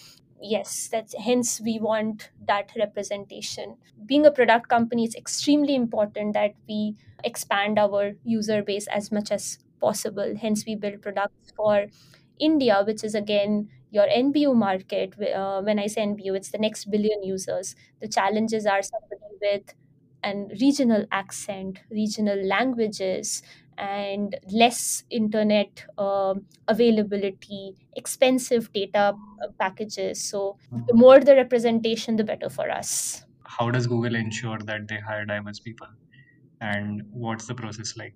yes 0.41 0.89
that's 0.91 1.15
hence 1.17 1.61
we 1.61 1.79
want 1.79 2.29
that 2.47 2.71
representation. 2.77 3.77
Being 4.05 4.25
a 4.25 4.31
product 4.31 4.69
company 4.69 5.05
it's 5.05 5.15
extremely 5.15 5.75
important 5.75 6.33
that 6.33 6.53
we 6.67 6.95
expand 7.23 7.79
our 7.79 8.13
user 8.23 8.61
base 8.63 8.87
as 8.87 9.11
much 9.11 9.31
as 9.31 9.57
possible. 9.79 10.35
Hence 10.39 10.65
we 10.65 10.75
build 10.75 11.01
products 11.01 11.51
for 11.55 11.87
india 12.39 12.83
which 12.85 13.03
is 13.03 13.15
again 13.15 13.69
your 13.97 14.07
nbu 14.17 14.53
market 14.61 15.15
uh, 15.41 15.61
when 15.67 15.79
i 15.79 15.87
say 15.95 16.03
nbu 16.05 16.35
it's 16.39 16.51
the 16.51 16.61
next 16.65 16.89
billion 16.95 17.23
users 17.23 17.75
the 18.01 18.07
challenges 18.17 18.65
are 18.65 18.81
somebody 18.81 19.37
with 19.45 19.73
an 20.23 20.47
regional 20.61 21.05
accent 21.11 21.81
regional 21.89 22.41
languages 22.53 23.41
and 23.77 24.37
less 24.61 25.03
internet 25.09 25.85
um 25.97 26.45
availability 26.67 27.75
expensive 28.03 28.71
data 28.73 29.05
uh, 29.43 29.47
packages 29.59 30.23
so 30.33 30.57
the 30.87 30.95
Mm. 30.95 31.03
more 31.03 31.19
the 31.19 31.35
representation 31.35 32.15
the 32.15 32.23
better 32.23 32.49
for 32.49 32.69
us 32.69 33.25
How 33.45 33.71
does 33.71 33.87
Google 33.87 34.15
ensure 34.15 34.57
that 34.59 34.89
they 34.89 34.99
hire 34.99 35.25
diverse 35.25 35.59
people? 35.61 35.87
And 36.61 37.03
what's 37.11 37.47
the 37.47 37.55
process 37.55 37.95
like? 37.97 38.15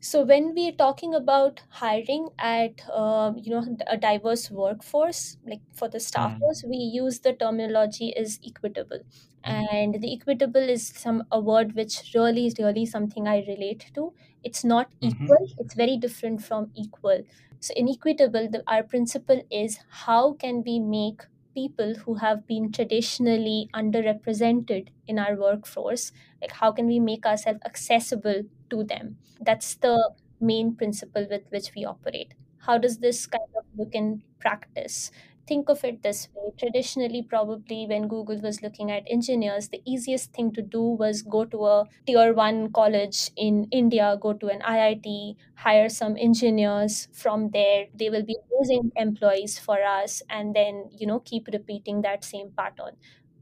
So 0.00 0.22
when 0.24 0.54
we're 0.54 0.72
talking 0.72 1.14
about 1.14 1.60
hiring 1.70 2.28
at 2.38 2.88
um, 2.90 3.36
you 3.38 3.50
know 3.50 3.64
a 3.86 3.96
diverse 3.96 4.50
workforce 4.50 5.36
like 5.46 5.62
for 5.74 5.88
the 5.88 5.98
Mm. 6.16 6.48
staffers 6.48 6.62
we 6.68 6.76
use 6.76 7.20
the 7.20 7.32
terminology 7.32 8.08
is 8.16 8.38
equitable. 8.46 9.00
And 9.44 10.02
the 10.02 10.12
equitable 10.14 10.68
is 10.68 10.88
some 10.88 11.24
a 11.30 11.40
word 11.40 11.74
which 11.74 12.12
really 12.14 12.46
is 12.46 12.54
really 12.58 12.84
something 12.86 13.26
i 13.28 13.38
relate 13.46 13.90
to. 13.94 14.12
It's 14.42 14.64
not 14.64 14.92
Mhm. 15.02 15.28
equal. 15.28 15.46
It's 15.58 15.74
very 15.74 15.96
different 15.96 16.42
from 16.42 16.70
equal. 16.74 17.22
So 17.60 17.72
in 17.74 17.88
equitable 17.88 18.48
the, 18.50 18.62
our 18.66 18.82
principle 18.82 19.42
is 19.50 19.78
how 19.88 20.34
can 20.34 20.62
we 20.64 20.78
make 20.80 21.22
people 21.54 21.94
who 21.94 22.14
have 22.14 22.46
been 22.46 22.70
traditionally 22.72 23.68
underrepresented 23.74 24.88
in 25.08 25.18
our 25.18 25.34
workforce 25.36 26.12
like 26.40 26.52
how 26.52 26.70
can 26.70 26.86
we 26.86 27.00
make 27.00 27.26
ourselves 27.26 27.58
accessible 27.64 28.42
to 28.70 28.84
them. 28.84 29.18
That's 29.40 29.74
the 29.76 30.12
main 30.40 30.74
principle 30.76 31.26
with 31.30 31.42
which 31.50 31.72
we 31.74 31.84
operate. 31.84 32.34
How 32.58 32.78
does 32.78 32.98
this 32.98 33.26
kind 33.26 33.50
of 33.56 33.64
look 33.76 33.94
in 33.94 34.22
practice? 34.40 35.10
Think 35.46 35.70
of 35.70 35.82
it 35.82 36.02
this 36.02 36.28
way. 36.34 36.50
Traditionally 36.58 37.22
probably 37.22 37.86
when 37.86 38.06
google 38.06 38.38
was 38.42 38.60
looking 38.60 38.90
at 38.90 39.04
engineers 39.08 39.68
the 39.70 39.80
easiest 39.86 40.32
thing 40.34 40.52
to 40.52 40.60
do 40.60 40.82
was 40.82 41.22
go 41.22 41.44
to 41.46 41.64
a 41.64 41.84
tier 42.06 42.34
1 42.34 42.70
college 42.72 43.30
in 43.34 43.66
india 43.70 44.18
go 44.20 44.34
to 44.34 44.48
an 44.48 44.60
iit 44.60 45.36
hire 45.54 45.88
some 45.88 46.16
engineers 46.18 47.08
from 47.12 47.50
there. 47.50 47.86
They 47.94 48.10
will 48.10 48.24
be 48.24 48.36
amazing 48.52 48.92
employees 48.96 49.58
for 49.58 49.82
us 49.82 50.22
and 50.28 50.54
then 50.54 50.90
you 50.98 51.06
know 51.06 51.20
keep 51.20 51.48
repeating 51.52 52.02
that 52.02 52.24
same 52.24 52.50
pattern 52.56 52.96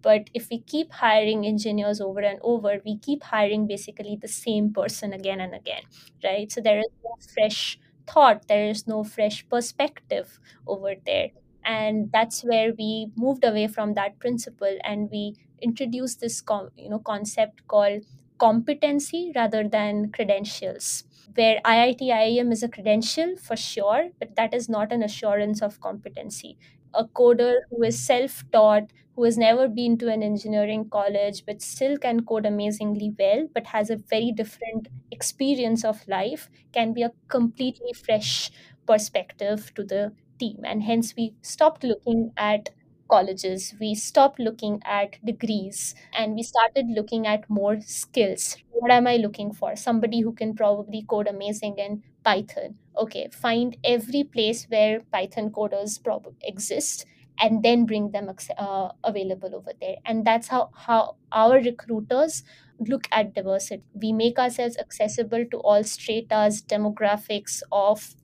but 0.06 0.30
if 0.34 0.48
we 0.50 0.58
keep 0.60 0.92
hiring 0.92 1.44
engineers 1.46 2.00
over 2.00 2.20
and 2.20 2.38
over 2.42 2.74
we 2.84 2.96
keep 2.98 3.22
hiring 3.24 3.66
basically 3.66 4.16
the 4.20 4.28
same 4.28 4.72
person 4.72 5.12
again 5.12 5.40
and 5.40 5.54
again 5.54 5.82
right? 6.24 6.50
So 6.50 6.60
there 6.60 6.78
is 6.78 6.92
no 7.04 7.16
fresh 7.34 7.78
thought 8.06 8.46
there 8.48 8.68
is 8.68 8.86
no 8.86 9.02
fresh 9.02 9.48
perspective 9.48 10.38
over 10.66 10.94
there. 11.04 11.30
And 11.64 12.10
that's 12.12 12.44
where 12.44 12.72
we 12.78 13.08
moved 13.16 13.44
away 13.44 13.66
from 13.66 13.94
that 13.94 14.20
principle 14.20 14.78
and 14.84 15.08
we 15.10 15.34
introduced 15.60 16.20
this 16.20 16.40
com- 16.40 16.70
you 16.76 16.88
know 16.88 17.00
concept 17.00 17.66
called 17.66 18.02
competency 18.38 19.32
rather 19.34 19.66
than 19.66 20.12
credentials 20.12 21.02
where 21.34 21.58
IIT 21.64 22.12
IIM 22.12 22.52
is 22.52 22.62
a 22.62 22.68
credential 22.68 23.34
for 23.36 23.56
sure 23.56 24.10
but 24.20 24.36
that 24.36 24.54
is 24.54 24.68
not 24.68 24.92
an 24.92 25.02
assurance 25.02 25.62
of 25.62 25.80
competency. 25.80 26.56
A 26.94 27.04
coder 27.06 27.56
who 27.70 27.82
is 27.82 27.98
self 27.98 28.44
taught 28.52 28.92
who 29.16 29.24
has 29.24 29.38
never 29.38 29.66
been 29.68 29.96
to 29.98 30.08
an 30.08 30.22
engineering 30.22 30.88
college 30.90 31.44
but 31.46 31.62
still 31.62 31.96
can 31.98 32.20
code 32.24 32.46
amazingly 32.46 33.12
well 33.18 33.46
but 33.54 33.66
has 33.68 33.90
a 33.90 33.96
very 33.96 34.30
different 34.32 34.88
experience 35.10 35.84
of 35.84 36.06
life 36.06 36.48
can 36.72 36.92
be 36.92 37.02
a 37.02 37.12
completely 37.28 37.92
fresh 37.94 38.50
perspective 38.86 39.72
to 39.74 39.82
the 39.84 40.12
team. 40.38 40.58
And 40.64 40.82
hence 40.82 41.14
we 41.16 41.34
stopped 41.42 41.82
looking 41.82 42.32
at 42.36 42.70
colleges. 43.10 43.74
We 43.80 43.94
stopped 43.94 44.38
looking 44.38 44.80
at 44.84 45.24
degrees 45.24 45.94
and 46.12 46.34
we 46.34 46.42
started 46.42 46.86
looking 46.88 47.26
at 47.26 47.48
more 47.48 47.80
skills. 47.80 48.56
What 48.70 48.90
am 48.90 49.06
i 49.06 49.16
looking 49.16 49.52
for? 49.52 49.74
Somebody 49.76 50.20
who 50.20 50.32
can 50.32 50.54
probably 50.54 51.02
code 51.08 51.28
amazing 51.28 51.76
in 51.78 52.02
python. 52.24 52.76
Okay 52.98 53.28
find 53.32 53.76
every 53.84 54.24
place 54.24 54.64
where 54.68 55.00
python 55.12 55.50
coders 55.50 56.02
prob- 56.02 56.34
exist 56.42 57.06
and 57.38 57.62
then 57.62 57.86
bring 57.86 58.10
them 58.12 58.30
uh, 58.58 58.88
available 59.04 59.54
over 59.54 59.72
there. 59.80 59.96
And 60.04 60.24
that's 60.24 60.48
how 60.48 60.70
how 60.74 61.16
our 61.32 61.54
recruiters 61.56 62.42
look 62.80 63.08
at 63.12 63.34
diversity. 63.34 63.84
We 63.94 64.12
make 64.12 64.38
ourselves 64.38 64.76
accessible 64.78 65.44
to 65.50 65.58
all 65.58 65.84
stratas 65.84 66.62
demographics 66.62 67.62
of 67.72 68.14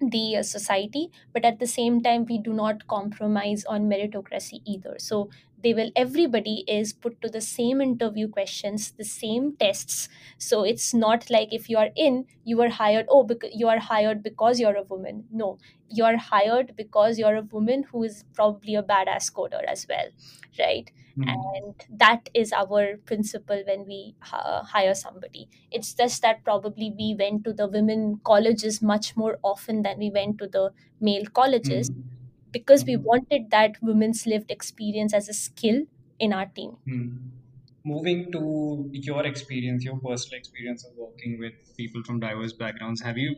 the 0.00 0.36
uh, 0.36 0.42
society 0.42 1.10
but 1.32 1.44
at 1.44 1.58
the 1.58 1.66
same 1.66 2.00
time 2.02 2.24
we 2.24 2.38
do 2.38 2.52
not 2.52 2.86
compromise 2.86 3.64
on 3.64 3.88
meritocracy 3.88 4.60
either. 4.64 4.96
So 4.98 5.30
they 5.62 5.74
will 5.74 5.90
everybody 5.96 6.64
is 6.68 6.92
put 6.92 7.20
to 7.22 7.28
the 7.28 7.40
same 7.40 7.80
interview 7.80 8.28
questions 8.28 8.92
the 8.92 9.04
same 9.04 9.56
tests. 9.56 10.08
So 10.38 10.62
it's 10.62 10.94
not 10.94 11.28
like 11.30 11.52
if 11.52 11.68
you 11.68 11.78
are 11.78 11.90
in 11.96 12.26
you 12.44 12.60
are 12.62 12.68
hired 12.68 13.06
oh 13.08 13.24
because 13.24 13.50
you 13.54 13.68
are 13.68 13.78
hired 13.78 14.22
because 14.22 14.60
you're 14.60 14.76
a 14.76 14.82
woman. 14.84 15.26
No 15.30 15.58
you 15.90 16.04
are 16.04 16.16
hired 16.18 16.74
because 16.76 17.18
you're 17.18 17.36
a 17.36 17.42
woman 17.42 17.82
who 17.84 18.02
is 18.04 18.24
probably 18.34 18.74
a 18.74 18.82
badass 18.82 19.32
coder 19.32 19.64
as 19.64 19.86
well 19.88 20.08
right? 20.58 20.90
Mm. 21.16 21.38
and 21.54 21.74
that 21.90 22.28
is 22.32 22.52
our 22.52 22.96
principle 22.98 23.62
when 23.66 23.86
we 23.86 24.14
uh, 24.32 24.62
hire 24.62 24.94
somebody. 24.94 25.48
It's 25.70 25.92
just 25.94 26.22
that 26.22 26.44
probably 26.44 26.94
we 26.96 27.16
went 27.18 27.44
to 27.44 27.52
the 27.52 27.66
women 27.68 28.20
colleges 28.24 28.80
much 28.80 29.16
more 29.16 29.38
often 29.42 29.82
than 29.82 29.98
we 29.98 30.10
went 30.10 30.38
to 30.38 30.46
the 30.46 30.72
male 31.00 31.26
colleges. 31.26 31.90
Mm 31.90 32.17
because 32.52 32.84
we 32.84 32.96
wanted 32.96 33.50
that 33.50 33.76
women's 33.82 34.26
lived 34.26 34.50
experience 34.50 35.14
as 35.14 35.28
a 35.28 35.32
skill 35.34 35.82
in 36.18 36.32
our 36.32 36.46
team. 36.46 36.76
Hmm. 36.86 37.16
Moving 37.84 38.30
to 38.32 38.90
your 38.92 39.24
experience, 39.24 39.84
your 39.84 39.98
personal 39.98 40.38
experience 40.38 40.84
of 40.84 40.92
working 40.96 41.38
with 41.38 41.54
people 41.76 42.02
from 42.04 42.20
diverse 42.20 42.52
backgrounds, 42.52 43.00
have 43.02 43.16
you 43.16 43.34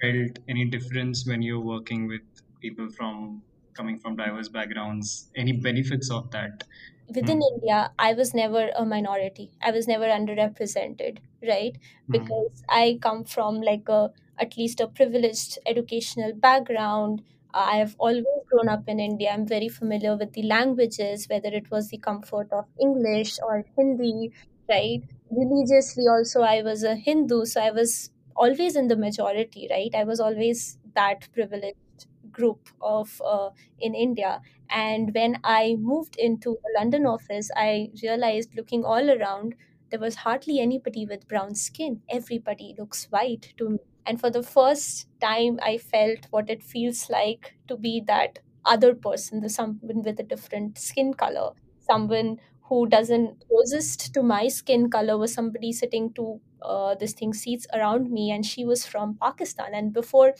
felt 0.00 0.38
any 0.48 0.66
difference 0.66 1.26
when 1.26 1.42
you're 1.42 1.60
working 1.60 2.06
with 2.06 2.22
people 2.60 2.90
from 2.90 3.42
coming 3.74 3.98
from 3.98 4.16
diverse 4.16 4.48
backgrounds? 4.48 5.30
Any 5.34 5.52
benefits 5.52 6.10
of 6.10 6.30
that? 6.30 6.64
Within 7.08 7.38
hmm. 7.38 7.54
India, 7.54 7.92
I 7.98 8.14
was 8.14 8.34
never 8.34 8.70
a 8.76 8.84
minority. 8.84 9.50
I 9.60 9.70
was 9.70 9.88
never 9.88 10.06
underrepresented, 10.06 11.18
right? 11.46 11.76
Hmm. 12.06 12.12
Because 12.12 12.62
I 12.68 12.98
come 13.02 13.24
from 13.24 13.60
like 13.60 13.88
a 13.88 14.10
at 14.38 14.56
least 14.56 14.80
a 14.80 14.88
privileged 14.88 15.58
educational 15.66 16.32
background 16.34 17.22
I 17.54 17.76
have 17.76 17.96
always 17.98 18.24
grown 18.50 18.68
up 18.68 18.88
in 18.88 18.98
India. 19.00 19.30
I'm 19.30 19.46
very 19.46 19.68
familiar 19.68 20.16
with 20.16 20.32
the 20.32 20.42
languages, 20.42 21.26
whether 21.28 21.48
it 21.48 21.70
was 21.70 21.88
the 21.88 21.98
comfort 21.98 22.52
of 22.52 22.66
English 22.80 23.38
or 23.42 23.64
Hindi, 23.76 24.32
right? 24.68 25.02
Religiously, 25.30 26.04
also, 26.08 26.42
I 26.42 26.62
was 26.62 26.82
a 26.82 26.94
Hindu, 26.96 27.44
so 27.44 27.60
I 27.60 27.70
was 27.70 28.10
always 28.36 28.76
in 28.76 28.88
the 28.88 28.96
majority, 28.96 29.68
right? 29.70 29.94
I 29.94 30.04
was 30.04 30.20
always 30.20 30.78
that 30.94 31.28
privileged 31.32 32.06
group 32.30 32.68
of 32.80 33.20
uh, 33.24 33.50
in 33.78 33.94
India. 33.94 34.40
And 34.70 35.14
when 35.14 35.38
I 35.44 35.76
moved 35.78 36.16
into 36.18 36.58
the 36.62 36.74
London 36.78 37.06
office, 37.06 37.50
I 37.56 37.90
realized 38.02 38.54
looking 38.54 38.84
all 38.84 39.10
around, 39.10 39.54
there 39.90 40.00
was 40.00 40.16
hardly 40.16 40.58
anybody 40.60 41.04
with 41.04 41.28
brown 41.28 41.54
skin. 41.54 42.02
Everybody 42.08 42.74
looks 42.78 43.04
white 43.10 43.52
to 43.58 43.68
me 43.70 43.78
and 44.06 44.20
for 44.20 44.30
the 44.30 44.42
first 44.42 45.08
time, 45.20 45.58
I 45.62 45.78
felt 45.78 46.26
what 46.30 46.50
it 46.50 46.62
feels 46.62 47.08
like 47.10 47.54
to 47.68 47.76
be 47.76 48.02
that 48.06 48.40
other 48.64 48.94
person, 48.94 49.40
the 49.40 49.48
someone 49.48 50.02
with 50.02 50.18
a 50.20 50.22
different 50.22 50.78
skin 50.78 51.14
color, 51.14 51.50
someone 51.80 52.38
who 52.62 52.86
doesn't 52.88 53.44
closest 53.48 54.14
to 54.14 54.22
my 54.22 54.48
skin 54.48 54.88
color 54.90 55.18
was 55.18 55.34
somebody 55.34 55.72
sitting 55.72 56.12
to 56.14 56.40
uh, 56.62 56.94
this 56.94 57.12
thing 57.12 57.32
seats 57.34 57.66
around 57.74 58.10
me, 58.10 58.30
and 58.30 58.46
she 58.46 58.64
was 58.64 58.86
from 58.86 59.16
Pakistan. 59.20 59.74
And 59.74 59.92
before 59.92 60.34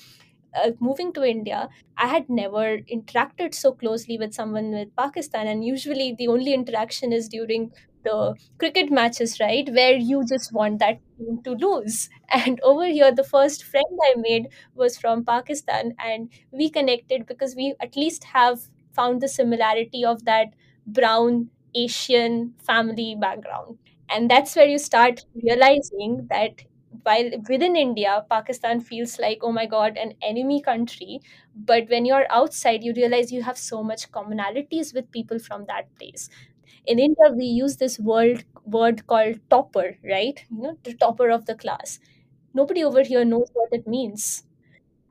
uh, 0.54 0.72
moving 0.80 1.12
to 1.14 1.24
India, 1.24 1.68
I 1.96 2.08
had 2.08 2.28
never 2.28 2.78
interacted 2.96 3.54
so 3.54 3.72
closely 3.72 4.18
with 4.18 4.34
someone 4.34 4.70
with 4.70 4.94
Pakistan. 4.96 5.46
And 5.46 5.64
usually, 5.64 6.14
the 6.16 6.28
only 6.28 6.52
interaction 6.54 7.12
is 7.12 7.28
during 7.28 7.72
the 8.04 8.34
cricket 8.58 8.90
matches, 8.90 9.38
right? 9.40 9.68
Where 9.72 9.94
you 9.96 10.24
just 10.26 10.52
want 10.52 10.78
that 10.80 11.00
team 11.18 11.40
to 11.44 11.52
lose. 11.52 12.08
And 12.32 12.60
over 12.62 12.86
here, 12.86 13.12
the 13.14 13.24
first 13.24 13.64
friend 13.64 13.98
I 14.04 14.14
made 14.16 14.48
was 14.74 14.96
from 14.98 15.24
Pakistan, 15.24 15.94
and 15.98 16.30
we 16.50 16.70
connected 16.70 17.26
because 17.26 17.54
we 17.56 17.74
at 17.80 17.96
least 17.96 18.24
have 18.24 18.60
found 18.92 19.20
the 19.20 19.28
similarity 19.28 20.04
of 20.04 20.24
that 20.24 20.48
brown 20.86 21.50
Asian 21.74 22.54
family 22.58 23.14
background. 23.18 23.78
And 24.08 24.30
that's 24.30 24.54
where 24.56 24.66
you 24.66 24.78
start 24.78 25.24
realizing 25.42 26.26
that 26.28 26.62
while 27.04 27.30
within 27.48 27.74
India, 27.74 28.24
Pakistan 28.30 28.80
feels 28.80 29.18
like, 29.18 29.38
oh 29.42 29.50
my 29.52 29.66
God, 29.66 29.96
an 29.96 30.12
enemy 30.22 30.60
country. 30.60 31.20
But 31.56 31.88
when 31.88 32.04
you're 32.04 32.26
outside, 32.30 32.84
you 32.84 32.92
realize 32.94 33.32
you 33.32 33.42
have 33.42 33.56
so 33.58 33.82
much 33.82 34.10
commonalities 34.12 34.94
with 34.94 35.10
people 35.10 35.38
from 35.38 35.64
that 35.66 35.94
place 35.98 36.28
in 36.86 36.98
India, 36.98 37.30
we 37.34 37.44
use 37.44 37.76
this 37.76 37.98
word 37.98 38.44
word 38.64 39.06
called 39.06 39.40
topper, 39.50 39.98
right? 40.04 40.44
You 40.50 40.62
know, 40.62 40.78
the 40.84 40.94
topper 40.94 41.30
of 41.30 41.46
the 41.46 41.54
class. 41.54 41.98
Nobody 42.54 42.84
over 42.84 43.02
here 43.02 43.24
knows 43.24 43.50
what 43.54 43.70
it 43.72 43.86
means. 43.88 44.44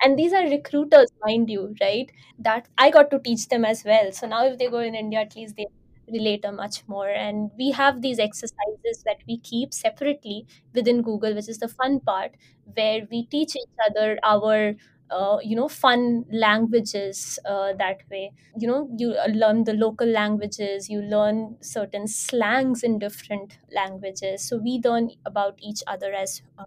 And 0.03 0.17
these 0.17 0.33
are 0.33 0.43
recruiters, 0.49 1.09
mind 1.25 1.49
you, 1.49 1.75
right? 1.81 2.11
That 2.39 2.67
I 2.77 2.89
got 2.91 3.11
to 3.11 3.19
teach 3.19 3.47
them 3.49 3.65
as 3.65 3.83
well. 3.85 4.11
So 4.11 4.27
now 4.27 4.45
if 4.45 4.57
they 4.57 4.67
go 4.69 4.79
in 4.79 4.95
India, 4.95 5.21
at 5.21 5.35
least 5.35 5.55
they 5.57 5.67
relate 6.11 6.43
a 6.45 6.51
much 6.51 6.87
more. 6.87 7.09
And 7.09 7.51
we 7.57 7.71
have 7.71 8.01
these 8.01 8.19
exercises 8.19 9.03
that 9.05 9.17
we 9.27 9.37
keep 9.39 9.73
separately 9.73 10.47
within 10.73 11.01
Google, 11.03 11.35
which 11.35 11.49
is 11.49 11.59
the 11.59 11.67
fun 11.67 11.99
part, 11.99 12.35
where 12.75 13.07
we 13.11 13.25
teach 13.27 13.55
each 13.55 13.75
other 13.89 14.17
our 14.23 14.75
uh, 15.11 15.37
you 15.43 15.55
know 15.55 15.67
fun 15.67 16.25
languages 16.31 17.39
uh, 17.45 17.73
that 17.73 18.01
way. 18.09 18.31
You 18.57 18.67
know 18.67 18.89
you 18.97 19.15
learn 19.29 19.63
the 19.65 19.73
local 19.73 20.07
languages 20.07 20.89
you 20.89 21.01
learn 21.01 21.57
certain 21.61 22.07
slangs 22.07 22.83
in 22.83 22.99
different 22.99 23.57
languages. 23.73 24.47
So 24.47 24.57
we 24.57 24.81
learn 24.83 25.11
about 25.25 25.59
each 25.61 25.83
other 25.87 26.13
as 26.13 26.41
uh, 26.57 26.65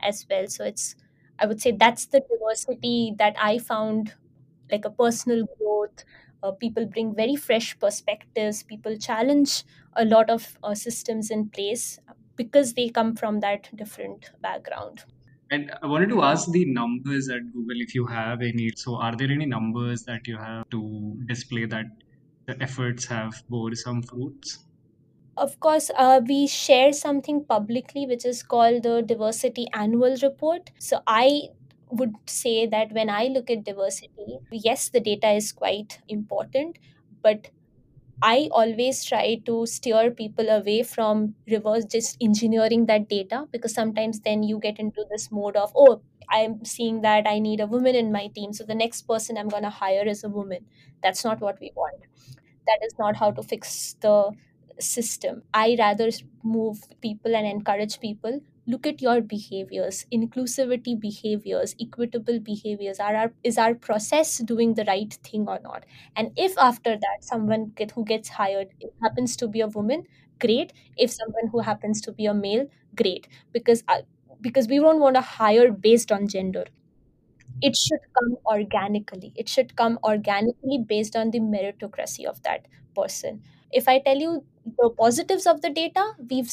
as 0.00 0.26
well. 0.30 0.46
So 0.48 0.64
it's 0.64 0.94
i 1.38 1.46
would 1.46 1.60
say 1.60 1.70
that's 1.70 2.06
the 2.06 2.20
diversity 2.28 3.12
that 3.18 3.34
i 3.38 3.58
found 3.58 4.14
like 4.70 4.84
a 4.84 4.90
personal 4.90 5.46
growth. 5.58 6.04
Uh, 6.42 6.52
people 6.52 6.86
bring 6.86 7.14
very 7.14 7.36
fresh 7.36 7.78
perspectives. 7.78 8.62
People 8.62 8.96
challenge 8.98 9.64
a 9.94 10.04
lot 10.04 10.30
of 10.30 10.58
uh, 10.62 10.74
systems 10.74 11.30
in 11.30 11.48
place 11.48 11.98
because 12.36 12.74
they 12.74 12.88
come 12.88 13.14
from 13.16 13.40
that 13.40 13.68
different 13.76 14.30
background 14.42 15.04
and 15.50 15.72
I 15.82 15.86
wanted 15.86 16.08
to 16.10 16.22
ask 16.22 16.50
the 16.50 16.64
numbers 16.72 17.28
at 17.28 17.52
Google 17.52 17.80
if 17.80 17.94
you 17.94 18.06
have 18.06 18.42
any. 18.42 18.70
So, 18.76 18.96
are 18.96 19.16
there 19.16 19.30
any 19.30 19.46
numbers 19.46 20.02
that 20.04 20.26
you 20.26 20.36
have 20.38 20.68
to 20.70 21.16
display 21.26 21.66
that 21.66 21.86
the 22.46 22.60
efforts 22.62 23.06
have 23.06 23.42
bore 23.48 23.74
some 23.74 24.02
fruits? 24.02 24.64
Of 25.36 25.60
course, 25.60 25.90
uh, 25.96 26.20
we 26.26 26.46
share 26.46 26.92
something 26.92 27.44
publicly 27.44 28.06
which 28.06 28.24
is 28.24 28.42
called 28.42 28.82
the 28.82 29.02
Diversity 29.02 29.66
Annual 29.74 30.16
Report. 30.22 30.70
So 30.78 31.00
I 31.06 31.48
would 31.90 32.14
say 32.26 32.66
that 32.66 32.92
when 32.92 33.10
I 33.10 33.26
look 33.26 33.50
at 33.50 33.64
diversity, 33.64 34.38
yes, 34.50 34.88
the 34.88 35.00
data 35.00 35.30
is 35.30 35.52
quite 35.52 36.00
important, 36.08 36.78
but 37.22 37.50
I 38.22 38.48
always 38.52 39.04
try 39.04 39.36
to 39.46 39.66
steer 39.66 40.10
people 40.10 40.48
away 40.48 40.82
from 40.82 41.34
reverse 41.48 41.84
just 41.84 42.16
engineering 42.20 42.86
that 42.86 43.08
data 43.08 43.46
because 43.52 43.74
sometimes 43.74 44.20
then 44.20 44.42
you 44.42 44.58
get 44.58 44.78
into 44.78 45.04
this 45.10 45.30
mode 45.30 45.56
of, 45.56 45.72
oh, 45.76 46.02
I'm 46.30 46.64
seeing 46.64 47.02
that 47.02 47.26
I 47.26 47.38
need 47.38 47.60
a 47.60 47.66
woman 47.66 47.94
in 47.94 48.10
my 48.10 48.28
team. 48.28 48.52
So 48.52 48.64
the 48.64 48.74
next 48.74 49.02
person 49.02 49.36
I'm 49.38 49.48
going 49.48 49.62
to 49.62 49.70
hire 49.70 50.06
is 50.06 50.24
a 50.24 50.28
woman. 50.28 50.66
That's 51.02 51.24
not 51.24 51.40
what 51.40 51.60
we 51.60 51.72
want 51.76 52.02
that 52.66 52.78
is 52.84 52.94
not 52.98 53.16
how 53.16 53.30
to 53.30 53.42
fix 53.42 53.94
the 54.00 54.32
system. 54.80 55.42
I 55.54 55.76
rather 55.78 56.10
move 56.42 56.78
people 57.00 57.34
and 57.34 57.46
encourage 57.46 58.00
people. 58.00 58.40
Look 58.68 58.86
at 58.86 59.00
your 59.00 59.20
behaviors, 59.20 60.06
inclusivity 60.12 60.98
behaviors, 60.98 61.74
equitable 61.80 62.40
behaviors. 62.40 62.98
Are 62.98 63.14
our, 63.14 63.32
is 63.44 63.58
our 63.58 63.74
process 63.74 64.38
doing 64.38 64.74
the 64.74 64.84
right 64.84 65.12
thing 65.22 65.46
or 65.48 65.60
not? 65.60 65.84
And 66.16 66.32
if 66.36 66.58
after 66.58 66.96
that 66.96 67.18
someone 67.22 67.72
get, 67.76 67.92
who 67.92 68.04
gets 68.04 68.28
hired 68.28 68.68
happens 69.02 69.36
to 69.36 69.48
be 69.48 69.60
a 69.60 69.68
woman, 69.68 70.04
great. 70.40 70.72
If 70.96 71.12
someone 71.12 71.48
who 71.52 71.60
happens 71.60 72.00
to 72.02 72.12
be 72.12 72.26
a 72.26 72.34
male, 72.34 72.66
great. 72.96 73.28
Because 73.52 73.84
uh, 73.88 74.02
because 74.40 74.68
we 74.68 74.78
don't 74.78 75.00
want 75.00 75.14
to 75.16 75.20
hire 75.22 75.70
based 75.72 76.10
on 76.12 76.26
gender 76.28 76.64
it 77.62 77.76
should 77.76 78.00
come 78.18 78.36
organically 78.46 79.32
it 79.36 79.48
should 79.48 79.74
come 79.76 79.98
organically 80.04 80.78
based 80.86 81.16
on 81.16 81.30
the 81.30 81.40
meritocracy 81.40 82.24
of 82.26 82.42
that 82.42 82.66
person 82.94 83.42
if 83.72 83.88
i 83.88 83.98
tell 83.98 84.16
you 84.16 84.44
the 84.80 84.90
positives 84.98 85.46
of 85.46 85.60
the 85.62 85.70
data 85.70 86.04
we've 86.30 86.52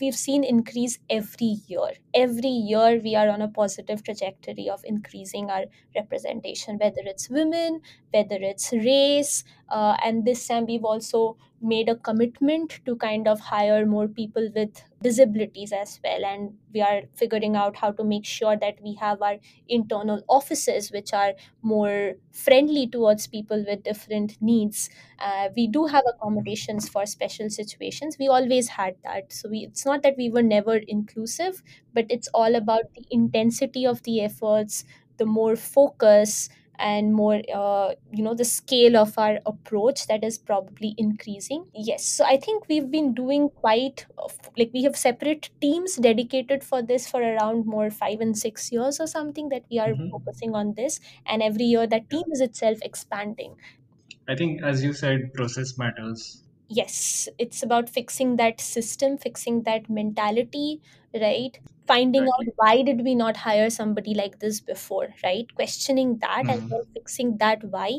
we've 0.00 0.14
seen 0.16 0.44
increase 0.44 0.98
every 1.10 1.52
year 1.66 1.90
every 2.14 2.48
year 2.48 3.00
we 3.02 3.14
are 3.14 3.28
on 3.28 3.42
a 3.42 3.48
positive 3.48 4.02
trajectory 4.02 4.68
of 4.68 4.80
increasing 4.84 5.50
our 5.50 5.64
representation 5.94 6.78
whether 6.78 7.02
it's 7.04 7.28
women 7.28 7.80
whether 8.12 8.36
it's 8.40 8.72
race 8.72 9.44
uh, 9.68 9.96
and 10.04 10.24
this 10.24 10.46
time 10.48 10.64
we've 10.66 10.84
also 10.84 11.36
made 11.60 11.88
a 11.88 11.96
commitment 11.96 12.80
to 12.86 12.94
kind 12.96 13.26
of 13.26 13.40
hire 13.40 13.84
more 13.84 14.06
people 14.06 14.48
with 14.54 14.80
disabilities 15.02 15.72
as 15.72 15.98
well. 16.04 16.24
And 16.24 16.56
we 16.72 16.80
are 16.80 17.02
figuring 17.14 17.56
out 17.56 17.76
how 17.76 17.90
to 17.92 18.04
make 18.04 18.24
sure 18.24 18.56
that 18.56 18.76
we 18.82 18.94
have 18.94 19.20
our 19.20 19.38
internal 19.68 20.22
offices 20.28 20.90
which 20.92 21.12
are 21.12 21.32
more 21.62 22.14
friendly 22.32 22.86
towards 22.86 23.26
people 23.26 23.64
with 23.66 23.82
different 23.82 24.40
needs. 24.40 24.88
Uh, 25.18 25.48
we 25.56 25.66
do 25.66 25.86
have 25.86 26.04
accommodations 26.08 26.88
for 26.88 27.06
special 27.06 27.50
situations. 27.50 28.16
We 28.18 28.28
always 28.28 28.68
had 28.68 28.94
that. 29.02 29.32
So 29.32 29.48
we, 29.48 29.58
it's 29.66 29.84
not 29.84 30.02
that 30.04 30.14
we 30.16 30.30
were 30.30 30.42
never 30.44 30.76
inclusive 30.76 31.62
but 31.94 32.07
it's 32.08 32.28
all 32.34 32.54
about 32.54 32.82
the 32.94 33.04
intensity 33.10 33.86
of 33.86 34.02
the 34.04 34.20
efforts 34.20 34.84
the 35.18 35.26
more 35.26 35.56
focus 35.56 36.48
and 36.80 37.12
more 37.12 37.42
uh, 37.52 37.92
you 38.12 38.22
know 38.22 38.34
the 38.34 38.44
scale 38.44 38.96
of 38.96 39.18
our 39.18 39.40
approach 39.46 40.06
that 40.06 40.22
is 40.22 40.38
probably 40.38 40.94
increasing 40.96 41.64
yes 41.74 42.04
so 42.04 42.24
i 42.24 42.36
think 42.36 42.68
we've 42.68 42.90
been 42.90 43.12
doing 43.14 43.48
quite 43.50 44.06
uh, 44.16 44.28
like 44.56 44.70
we 44.72 44.84
have 44.84 44.96
separate 44.96 45.50
teams 45.60 45.96
dedicated 45.96 46.62
for 46.62 46.80
this 46.82 47.08
for 47.10 47.20
around 47.20 47.66
more 47.66 47.90
5 47.90 48.20
and 48.20 48.38
6 48.38 48.70
years 48.70 49.00
or 49.00 49.08
something 49.08 49.48
that 49.48 49.64
we 49.70 49.78
are 49.80 49.94
Mhm. 49.94 50.12
focusing 50.12 50.54
on 50.54 50.74
this 50.74 51.00
and 51.26 51.42
every 51.42 51.64
year 51.64 51.86
that 51.86 52.08
team 52.10 52.24
is 52.32 52.40
itself 52.40 52.78
expanding 52.82 53.56
I 54.28 54.36
think, 54.36 54.62
as 54.62 54.84
you 54.84 54.92
said, 54.92 55.32
process 55.34 55.76
matters. 55.76 56.44
Yes 56.68 57.28
it's 57.38 57.62
about 57.62 57.88
fixing 57.88 58.36
that 58.36 58.60
system 58.60 59.16
fixing 59.18 59.62
that 59.64 59.88
mentality 59.88 60.80
right 61.22 61.60
finding 61.86 62.26
out 62.34 62.52
why 62.56 62.82
did 62.82 63.02
we 63.04 63.14
not 63.14 63.36
hire 63.38 63.70
somebody 63.70 64.14
like 64.14 64.38
this 64.40 64.60
before 64.60 65.08
right 65.24 65.54
questioning 65.54 66.18
that 66.18 66.44
and 66.48 66.60
Mm. 66.60 66.68
then 66.70 66.82
fixing 66.94 67.36
that 67.38 67.62
why 67.64 67.90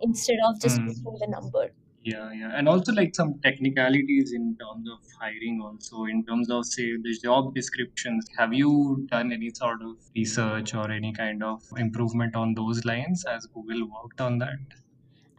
instead 0.00 0.38
of 0.48 0.60
just 0.60 0.80
Mm. 0.80 0.86
fixing 0.86 1.16
the 1.20 1.26
number 1.28 1.70
Yeah, 2.02 2.32
yeah. 2.32 2.52
And 2.56 2.68
also 2.68 2.92
like 2.92 3.14
some 3.14 3.40
technicalities 3.40 4.32
in 4.32 4.56
terms 4.58 4.88
of 4.90 4.98
hiring 5.20 5.60
also 5.62 6.04
in 6.06 6.24
terms 6.24 6.50
of 6.50 6.64
say 6.66 6.96
the 6.96 7.14
job 7.22 7.54
descriptions. 7.54 8.26
Have 8.38 8.54
you 8.54 9.06
done 9.10 9.32
any 9.32 9.50
sort 9.50 9.82
of 9.82 9.96
research 10.16 10.74
or 10.74 10.90
any 10.90 11.12
kind 11.12 11.42
of 11.42 11.62
improvement 11.76 12.36
on 12.36 12.54
those 12.54 12.84
lines 12.84 13.24
as 13.26 13.46
Google 13.46 13.88
worked 13.90 14.20
on 14.20 14.38
that? 14.38 14.58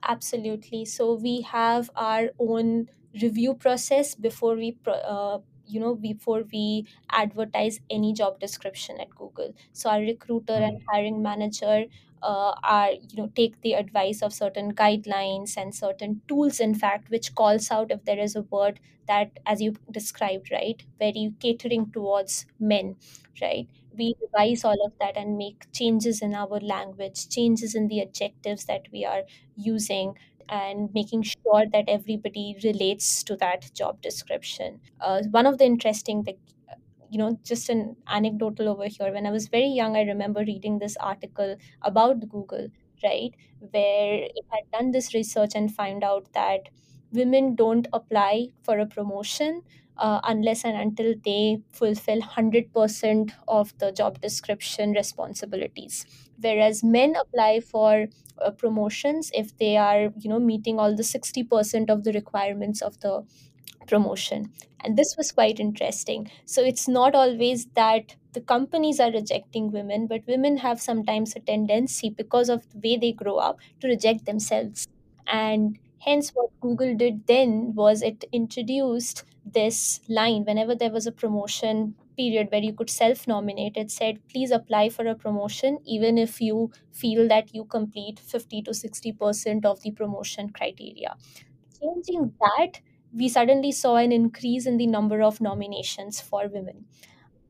Absolutely. 0.04 0.86
So 0.86 1.14
we 1.16 1.42
have 1.42 1.90
our 1.96 2.30
own 2.40 2.90
review 3.22 3.54
process 3.56 4.16
before 4.16 4.56
we, 4.56 4.72
pro- 4.74 4.94
uh, 4.94 5.40
you 5.66 5.80
know, 5.80 5.96
before 5.96 6.44
we 6.52 6.88
advertise 7.12 7.80
any 7.90 8.14
job 8.14 8.40
description 8.40 9.00
at 9.00 9.10
Google. 9.16 9.54
So 9.74 9.90
our 9.90 10.00
recruiter 10.00 10.54
and 10.54 10.78
Mm. 10.78 10.84
hiring 10.92 11.22
manager 11.22 11.86
uh, 12.22 12.54
are, 12.64 12.92
you 12.92 13.16
know, 13.18 13.28
take 13.36 13.62
the 13.62 13.74
advice 13.74 14.22
of 14.22 14.34
certain 14.34 14.74
guidelines 14.74 15.58
and 15.58 15.74
certain 15.76 16.22
tools, 16.28 16.60
in 16.60 16.76
fact, 16.76 17.10
which 17.10 17.36
calls 17.36 17.70
out 17.72 17.92
if 17.92 18.04
there 18.06 18.20
is 18.20 18.36
a 18.36 18.42
word 18.44 18.80
that, 19.08 19.32
as 19.46 19.62
you 19.62 19.76
described, 19.92 20.52
right, 20.52 20.84
very 20.98 21.34
catering 21.40 21.92
towards 21.92 22.46
men, 22.60 22.96
right? 23.42 23.70
We 23.98 24.16
revise 24.22 24.64
all 24.64 24.86
of 24.86 24.94
that 25.00 25.18
and 25.18 25.38
make 25.38 25.72
changes 25.74 26.22
in 26.22 26.34
our 26.34 26.60
language, 26.60 27.28
changes 27.30 27.76
in 27.76 27.88
the 27.88 28.02
adjectives 28.02 28.66
that 28.66 28.84
we 28.92 29.06
are 29.06 29.24
using 29.56 30.16
and 30.48 30.90
making 30.94 31.24
sure 31.24 31.66
that 31.72 31.86
everybody 31.88 32.56
relates 32.64 33.24
to 33.24 33.36
that 33.38 33.72
job 33.74 34.02
description. 34.02 34.80
Uh, 35.00 35.22
one 35.32 35.46
of 35.46 35.58
the 35.60 35.66
interesting, 35.66 36.24
like, 36.26 36.40
you 37.12 37.18
know, 37.18 37.40
just 37.44 37.70
an 37.70 37.96
anecdotal 38.08 38.70
over 38.70 38.86
here. 38.88 39.12
When 39.12 39.26
I 39.26 39.32
was 39.32 39.48
very 39.48 39.68
young, 39.68 39.96
I 39.98 40.04
remember 40.04 40.42
reading 40.42 40.78
this 40.80 40.96
article 40.98 41.56
about 41.82 42.28
Google, 42.30 42.68
right, 43.04 43.34
where 43.60 44.14
it 44.24 44.46
had 44.50 44.70
done 44.72 44.92
this 44.92 45.14
research 45.14 45.52
and 45.56 45.74
found 45.74 46.04
out 46.04 46.32
that 46.34 46.70
women 47.12 47.56
don't 47.56 47.88
apply 47.94 48.50
for 48.64 48.78
a 48.80 48.86
promotion 48.86 49.64
uh, 50.00 50.20
unless 50.24 50.66
and 50.66 50.78
until 50.78 51.14
they 51.26 51.62
fulfill 51.72 52.20
100% 52.20 53.32
of 53.48 53.78
the 53.80 53.92
job 53.92 54.22
description 54.22 54.92
responsibilities. 54.94 56.06
Whereas 56.42 56.84
men 56.84 57.16
apply 57.16 57.60
for 57.62 58.08
uh, 58.42 58.52
promotions 58.52 59.32
if 59.34 59.58
they 59.58 59.78
are 59.78 60.10
you 60.20 60.30
know 60.30 60.40
meeting 60.40 60.80
all 60.80 60.96
the 60.96 61.04
60% 61.04 61.90
of 61.90 62.04
the 62.04 62.14
requirements 62.14 62.82
of 62.82 63.00
the 63.02 63.24
promotion. 63.88 64.52
And 64.82 64.98
this 64.98 65.16
was 65.18 65.32
quite 65.32 65.60
interesting. 65.60 66.32
So 66.46 66.64
it's 66.64 66.88
not 66.88 67.16
always 67.16 67.66
that 67.76 68.16
the 68.34 68.42
companies 68.42 69.00
are 69.00 69.12
rejecting 69.12 69.72
women 69.72 70.08
but 70.08 70.22
women 70.28 70.58
have 70.58 70.80
sometimes 70.82 71.36
a 71.36 71.40
tendency 71.40 72.10
because 72.10 72.50
of 72.50 72.70
the 72.70 72.80
way 72.84 72.98
they 72.98 73.12
grow 73.12 73.38
up 73.38 73.58
to 73.82 73.88
reject 73.88 74.26
themselves. 74.26 74.88
And 75.28 75.78
hence 76.00 76.30
what 76.30 76.50
google 76.62 76.96
did 76.96 77.28
then 77.28 77.74
was 77.76 78.02
it 78.02 78.24
introduced 78.32 79.24
this 79.54 80.00
line 80.08 80.44
whenever 80.46 80.76
there 80.76 80.92
was 80.92 81.08
a 81.08 81.12
promotion 81.12 81.96
period 82.18 82.48
where 82.52 82.62
you 82.62 82.74
could 82.74 82.90
self 82.90 83.28
nominate 83.28 83.78
it 83.78 83.90
said 83.92 84.20
please 84.30 84.52
apply 84.52 84.90
for 84.90 85.06
a 85.08 85.16
promotion 85.16 85.78
even 85.86 86.18
if 86.18 86.42
you 86.42 86.72
feel 86.92 87.28
that 87.28 87.54
you 87.56 87.64
complete 87.66 88.20
50 88.20 88.62
to 88.64 88.74
60% 88.74 89.66
of 89.66 89.82
the 89.82 89.92
promotion 89.92 90.50
criteria. 90.50 91.16
Changing 91.82 92.34
that 92.40 92.82
we 93.14 93.28
suddenly 93.30 93.72
saw 93.72 93.96
an 93.96 94.12
increase 94.12 94.66
in 94.68 94.78
the 94.78 94.88
number 94.88 95.22
of 95.22 95.42
nominations 95.42 96.22
for 96.22 96.48
women. 96.48 96.86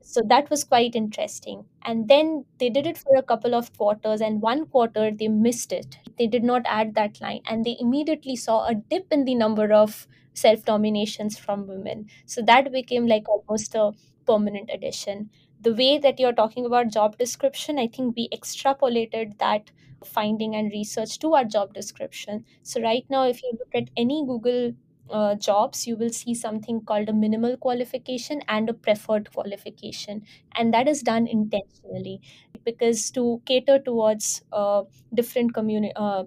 So 0.02 0.22
that 0.26 0.50
was 0.50 0.64
quite 0.64 0.94
interesting. 0.96 1.66
And 1.82 2.08
then 2.08 2.44
they 2.58 2.70
did 2.70 2.86
it 2.86 2.98
for 2.98 3.16
a 3.16 3.22
couple 3.22 3.54
of 3.54 3.76
quarters 3.76 4.20
and 4.20 4.42
one 4.42 4.66
quarter 4.66 5.10
they 5.10 5.28
missed 5.28 5.72
it. 5.72 5.98
They 6.18 6.26
did 6.26 6.42
not 6.42 6.62
add 6.64 6.94
that 6.94 7.20
line 7.20 7.42
and 7.46 7.64
they 7.64 7.76
immediately 7.78 8.36
saw 8.36 8.66
a 8.66 8.74
dip 8.74 9.06
in 9.12 9.24
the 9.24 9.34
number 9.34 9.72
of 9.72 10.08
self 10.40 10.66
nominations 10.66 11.38
from 11.38 11.66
women 11.66 12.06
so 12.26 12.42
that 12.42 12.70
became 12.72 13.06
like 13.06 13.28
almost 13.28 13.74
a 13.74 13.90
permanent 14.26 14.70
addition 14.72 15.28
the 15.60 15.74
way 15.74 15.98
that 15.98 16.18
you're 16.18 16.38
talking 16.40 16.64
about 16.66 16.92
job 16.98 17.16
description 17.18 17.78
i 17.78 17.86
think 17.96 18.16
we 18.16 18.28
extrapolated 18.38 19.36
that 19.38 19.70
finding 20.04 20.54
and 20.56 20.72
research 20.72 21.18
to 21.18 21.34
our 21.34 21.44
job 21.44 21.74
description 21.74 22.44
so 22.62 22.80
right 22.80 23.04
now 23.10 23.24
if 23.26 23.42
you 23.42 23.52
look 23.58 23.74
at 23.82 23.90
any 23.96 24.24
google 24.26 24.72
uh, 25.12 25.34
jobs, 25.34 25.88
you 25.88 25.96
will 25.96 26.10
see 26.10 26.32
something 26.34 26.80
called 26.84 27.08
a 27.08 27.12
minimal 27.12 27.56
qualification 27.56 28.40
and 28.46 28.68
a 28.70 28.72
preferred 28.72 29.28
qualification. 29.32 30.22
And 30.54 30.72
that 30.72 30.86
is 30.86 31.02
done 31.02 31.26
intentionally 31.26 32.20
because 32.64 33.10
to 33.12 33.42
cater 33.44 33.78
towards 33.80 34.42
uh, 34.52 34.84
different 35.12 35.52
community. 35.52 35.92
Uh, 35.96 36.24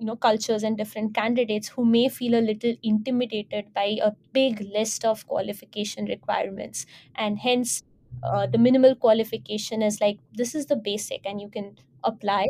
you 0.00 0.06
know 0.06 0.16
cultures 0.16 0.64
and 0.64 0.78
different 0.78 1.14
candidates 1.14 1.68
who 1.68 1.84
may 1.84 2.08
feel 2.08 2.34
a 2.34 2.42
little 2.42 2.74
intimidated 2.82 3.72
by 3.74 3.98
a 4.02 4.12
big 4.32 4.60
list 4.62 5.04
of 5.04 5.26
qualification 5.28 6.06
requirements. 6.06 6.86
And 7.14 7.38
hence 7.38 7.82
uh, 8.24 8.46
the 8.48 8.58
minimal 8.58 8.96
qualification 8.96 9.82
is 9.82 10.00
like 10.00 10.18
this 10.32 10.54
is 10.54 10.66
the 10.66 10.76
basic 10.76 11.26
and 11.26 11.40
you 11.40 11.50
can 11.50 11.76
apply 12.04 12.48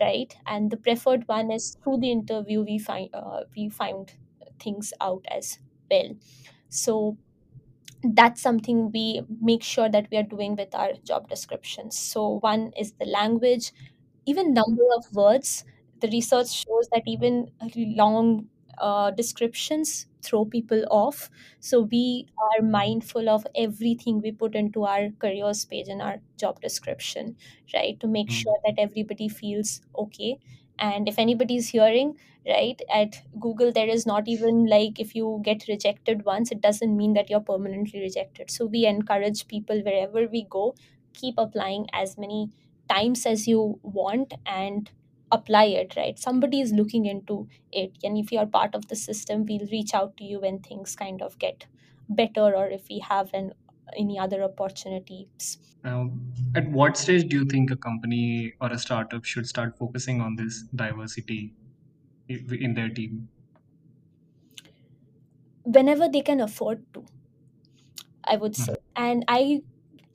right? 0.00 0.36
And 0.46 0.70
the 0.70 0.76
preferred 0.76 1.26
one 1.28 1.50
is 1.50 1.76
through 1.82 1.98
the 1.98 2.10
interview 2.10 2.62
we 2.62 2.78
find 2.78 3.10
uh, 3.14 3.44
we 3.56 3.68
find 3.68 4.12
things 4.60 4.92
out 5.00 5.24
as 5.30 5.58
well. 5.90 6.10
So 6.68 7.18
that's 8.02 8.40
something 8.42 8.92
we 8.92 9.22
make 9.40 9.62
sure 9.62 9.88
that 9.88 10.08
we 10.10 10.18
are 10.18 10.22
doing 10.22 10.56
with 10.56 10.74
our 10.74 10.92
job 11.04 11.28
descriptions. 11.28 11.98
So 11.98 12.38
one 12.40 12.72
is 12.78 12.92
the 12.94 13.06
language. 13.06 13.72
Even 14.26 14.54
number 14.54 14.84
of 14.96 15.12
words 15.14 15.64
the 16.00 16.08
research 16.08 16.48
shows 16.50 16.88
that 16.92 17.02
even 17.06 17.50
long 17.76 18.48
uh, 18.78 19.10
descriptions 19.10 20.06
throw 20.22 20.44
people 20.44 20.84
off. 20.90 21.30
So 21.60 21.80
we 21.82 22.26
are 22.38 22.62
mindful 22.62 23.28
of 23.28 23.46
everything 23.54 24.20
we 24.20 24.32
put 24.32 24.54
into 24.54 24.84
our 24.84 25.10
careers 25.18 25.64
page 25.64 25.88
and 25.88 26.02
our 26.02 26.20
job 26.36 26.60
description 26.60 27.36
right 27.74 27.98
to 28.00 28.06
make 28.06 28.30
Mm. 28.30 28.30
sure 28.30 28.56
that 28.64 28.74
everybody 28.78 29.28
feels 29.28 29.80
okay. 29.96 30.38
And 30.78 31.08
if 31.08 31.18
anybody 31.18 31.56
is 31.56 31.68
hearing 31.70 32.16
right 32.46 32.80
at 32.88 33.20
google 33.38 33.70
there 33.72 33.88
is 33.88 34.06
not 34.06 34.26
even 34.28 34.64
like 34.66 34.98
if 35.00 35.14
you 35.14 35.40
get 35.44 35.66
rejected 35.68 36.24
once 36.24 36.50
it 36.52 36.60
doesn't 36.62 36.96
mean 36.96 37.12
that 37.14 37.28
you're 37.28 37.40
permanently 37.40 38.00
rejected. 38.00 38.50
So 38.50 38.66
we 38.66 38.86
encourage 38.86 39.46
people 39.48 39.82
wherever 39.82 40.26
we 40.28 40.44
go 40.44 40.74
keep 41.14 41.34
applying 41.38 41.86
as 41.92 42.16
many 42.16 42.50
times 42.88 43.26
as 43.26 43.46
you 43.48 43.78
want 43.82 44.34
and 44.46 44.90
apply 45.32 45.64
it 45.64 45.94
right? 45.96 46.18
Somebody 46.18 46.60
is 46.60 46.72
looking 46.72 47.06
into 47.06 47.48
it 47.72 47.98
and 48.02 48.16
if 48.18 48.32
you 48.32 48.38
are 48.38 48.46
part 48.46 48.74
of 48.74 48.88
the 48.88 48.96
system 48.96 49.44
we'll 49.46 49.66
reach 49.72 49.94
out 49.94 50.16
to 50.18 50.24
you 50.24 50.40
when 50.40 50.60
things 50.60 50.96
kind 50.96 51.22
of 51.22 51.38
get 51.38 51.66
better 52.08 52.54
or 52.56 52.68
if 52.68 52.88
we 52.88 52.98
have 53.00 53.32
an 53.34 53.52
any 53.96 54.18
other 54.18 54.42
opportunities. 54.42 55.58
Um, 55.84 56.32
at 56.54 56.68
what 56.70 56.96
stage 56.96 57.28
do 57.28 57.36
you 57.38 57.44
think 57.44 57.70
a 57.70 57.76
company 57.76 58.52
or 58.60 58.70
a 58.72 58.78
startup 58.78 59.24
should 59.24 59.46
start 59.48 59.78
focusing 59.78 60.20
on 60.20 60.36
this 60.36 60.62
diversity 60.74 61.54
in 62.28 62.74
their 62.74 62.88
team? 62.90 63.28
whenever 65.64 66.08
they 66.08 66.20
can 66.22 66.40
afford 66.40 66.84
to 66.92 67.04
i 68.24 68.36
would 68.36 68.56
say. 68.56 68.76
And 68.96 69.24
i 69.28 69.62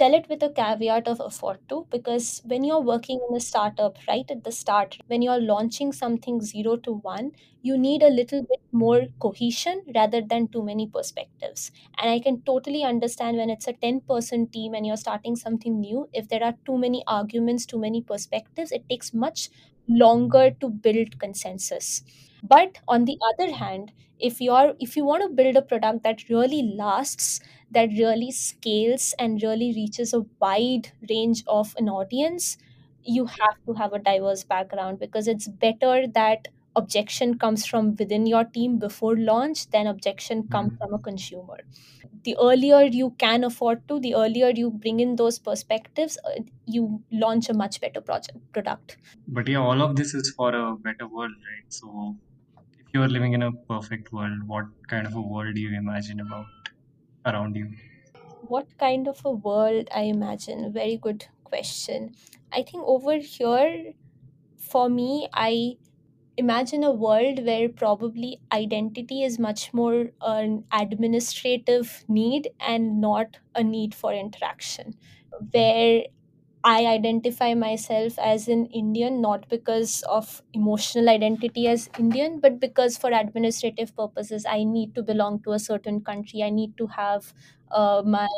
tell 0.03 0.13
it 0.17 0.27
with 0.29 0.43
a 0.43 0.49
caveat 0.59 1.07
of 1.07 1.19
afford 1.25 1.59
to 1.69 1.77
because 1.91 2.41
when 2.53 2.63
you're 2.63 2.85
working 2.91 3.19
in 3.29 3.35
a 3.35 3.39
startup 3.39 3.97
right 4.07 4.29
at 4.35 4.43
the 4.43 4.51
start 4.51 4.97
when 5.07 5.21
you're 5.21 5.41
launching 5.41 5.91
something 5.93 6.41
0 6.41 6.77
to 6.87 6.93
1 6.93 7.31
you 7.61 7.77
need 7.77 8.03
a 8.03 8.09
little 8.09 8.41
bit 8.51 8.61
more 8.71 9.01
cohesion 9.19 9.81
rather 9.95 10.21
than 10.21 10.47
too 10.49 10.61
many 10.63 10.85
perspectives. 10.87 11.71
And 11.97 12.09
i 12.09 12.19
can 12.19 12.41
totally 12.41 12.83
understand 12.83 13.37
when 13.37 13.49
it's 13.49 13.67
a 13.67 13.73
10 13.73 14.01
person 14.01 14.47
team 14.47 14.73
and 14.73 14.85
you're 14.85 14.97
starting 15.05 15.35
something 15.37 15.79
new 15.79 16.09
if 16.13 16.27
there 16.27 16.43
are 16.43 16.55
too 16.65 16.77
many 16.77 17.03
arguments 17.07 17.65
too 17.65 17.79
many 17.79 18.01
perspectives 18.01 18.71
it 18.71 18.89
takes 18.89 19.13
much 19.13 19.49
longer 19.87 20.51
to 20.61 20.69
build 20.69 21.19
consensus. 21.19 22.03
But 22.41 22.79
on 22.87 23.05
the 23.05 23.17
other 23.33 23.53
hand 23.53 23.91
if 24.19 24.39
you're 24.41 24.73
if 24.79 24.95
you 24.97 25.05
want 25.05 25.23
to 25.23 25.29
build 25.29 25.55
a 25.57 25.61
product 25.61 26.03
that 26.03 26.29
really 26.29 26.61
lasts 26.75 27.39
that 27.73 27.89
really 27.97 28.31
scales 28.31 29.13
and 29.19 29.41
really 29.43 29.71
reaches 29.75 30.13
a 30.13 30.21
wide 30.39 30.91
range 31.09 31.43
of 31.47 31.73
an 31.77 31.89
audience 31.89 32.57
you 33.05 33.25
have 33.25 33.57
to 33.67 33.73
have 33.73 33.93
a 33.93 33.99
diverse 33.99 34.43
background 34.43 34.99
because 34.99 35.27
it's 35.27 35.47
better 35.47 36.07
that 36.07 36.47
objection 36.75 37.37
comes 37.37 37.65
from 37.65 37.95
within 37.97 38.25
your 38.25 38.43
team 38.45 38.79
before 38.79 39.15
launch 39.17 39.69
than 39.71 39.87
objection 39.87 40.47
comes 40.47 40.71
Mhm. 40.71 40.77
from 40.79 40.93
a 40.93 40.99
consumer 40.99 41.57
the 42.23 42.35
earlier 42.41 42.81
you 42.83 43.11
can 43.25 43.43
afford 43.43 43.87
to 43.87 43.99
the 43.99 44.15
earlier 44.15 44.49
you 44.49 44.71
bring 44.71 44.99
in 44.99 45.15
those 45.17 45.39
perspectives 45.39 46.17
uh, 46.25 46.41
you 46.65 47.03
launch 47.11 47.49
a 47.49 47.53
much 47.53 47.79
better 47.81 48.01
project 48.01 48.37
product 48.53 48.97
But 49.27 49.49
yeah, 49.49 49.57
all 49.57 49.81
of 49.81 49.97
this 49.97 50.13
is 50.13 50.33
for 50.37 50.55
a 50.55 50.77
better 50.77 51.07
world, 51.07 51.33
right? 51.33 51.65
So 51.67 52.17
if 52.79 52.87
you 52.93 53.01
are 53.03 53.07
living 53.09 53.33
in 53.33 53.43
a 53.43 53.51
perfect 53.69 54.11
world, 54.13 54.43
what 54.47 54.65
kind 54.87 55.07
of 55.07 55.15
a 55.15 55.21
world 55.21 55.55
do 55.55 55.61
you 55.61 55.75
imagine 55.77 56.19
about 56.21 56.45
around 57.25 57.55
you? 57.55 57.75
what 58.41 58.77
kind 58.77 59.07
of 59.07 59.21
a 59.25 59.31
world 59.31 59.87
i 59.93 60.01
imagine? 60.03 60.71
Very 60.71 60.97
good 60.97 61.27
question. 61.43 62.15
I 62.51 62.63
think 62.63 62.83
over 62.85 63.17
here 63.17 63.93
for 64.57 64.89
me 64.89 65.27
i 65.33 65.77
imagine 66.37 66.83
a 66.83 66.91
world 66.91 67.45
where 67.45 67.69
probably 67.69 68.41
identity 68.53 69.23
is 69.23 69.39
much 69.39 69.73
more 69.73 70.11
an 70.21 70.65
administrative 70.73 72.05
need 72.09 72.49
and 72.59 73.01
not 73.01 73.37
a 73.55 73.63
need 73.63 73.95
for 73.95 74.13
interaction. 74.13 74.95
Where 75.51 76.05
I 76.65 76.85
identify 76.85 77.53
myself 77.55 78.17
as 78.17 78.47
an 78.47 78.67
Indian 78.67 79.19
not 79.21 79.49
because 79.49 80.01
of 80.03 80.41
emotional 80.53 81.09
identity 81.09 81.67
as 81.67 81.89
Indian, 81.99 82.39
but 82.39 82.59
because 82.59 82.97
for 82.97 83.11
administrative 83.11 83.93
purposes, 83.97 84.45
I 84.49 84.63
need 84.63 84.95
to 84.95 85.03
belong 85.03 85.41
to 85.43 85.51
a 85.51 85.59
certain 85.59 85.99
country. 86.01 86.41
I 86.41 86.49
need 86.51 86.77
to 86.77 86.87
have 86.87 87.33
uh, 87.71 88.01
my 88.05 88.29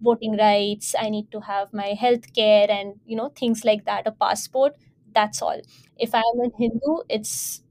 voting 0.00 0.36
rights. 0.36 0.94
I 0.98 1.08
need 1.08 1.30
to 1.30 1.40
have 1.40 1.72
my 1.72 1.88
health 1.94 2.32
care 2.34 2.66
and 2.68 2.94
you 3.06 3.16
know 3.16 3.28
things 3.28 3.64
like 3.64 3.84
that. 3.84 4.06
A 4.08 4.12
passport. 4.12 4.74
That's 5.14 5.40
all. 5.40 5.60
If 5.96 6.14
I 6.14 6.18
am 6.18 6.40
a 6.40 6.50
Hindu, 6.58 7.02
it's 7.08 7.62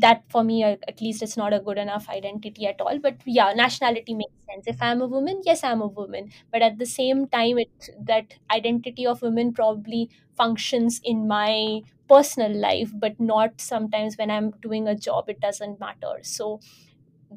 that 0.00 0.22
for 0.28 0.42
me 0.44 0.62
at 0.64 1.00
least 1.00 1.22
it's 1.22 1.36
not 1.36 1.52
a 1.54 1.60
good 1.60 1.78
enough 1.78 2.08
identity 2.08 2.66
at 2.66 2.80
all 2.80 2.98
but 2.98 3.16
yeah 3.24 3.52
nationality 3.54 4.14
makes 4.14 4.32
sense. 4.50 4.66
If 4.66 4.82
i'm 4.82 5.00
a 5.00 5.06
woman 5.06 5.42
yes 5.44 5.64
i'm 5.64 5.80
a 5.80 5.86
woman. 5.86 6.30
But 6.52 6.62
at 6.62 6.78
the 6.78 6.86
same 6.86 7.28
time 7.28 7.58
it 7.58 7.90
that 8.00 8.34
identity 8.50 9.06
of 9.06 9.22
women 9.22 9.52
probably 9.52 10.10
functions 10.36 11.00
in 11.04 11.26
my 11.28 11.80
personal 12.08 12.52
life 12.54 12.90
but 12.94 13.18
not 13.18 13.60
sometimes 13.60 14.16
when 14.16 14.30
i'm 14.30 14.50
doing 14.62 14.86
a 14.88 14.94
job 14.94 15.28
it 15.28 15.40
doesn't 15.40 15.80
matter. 15.80 16.18
So 16.22 16.60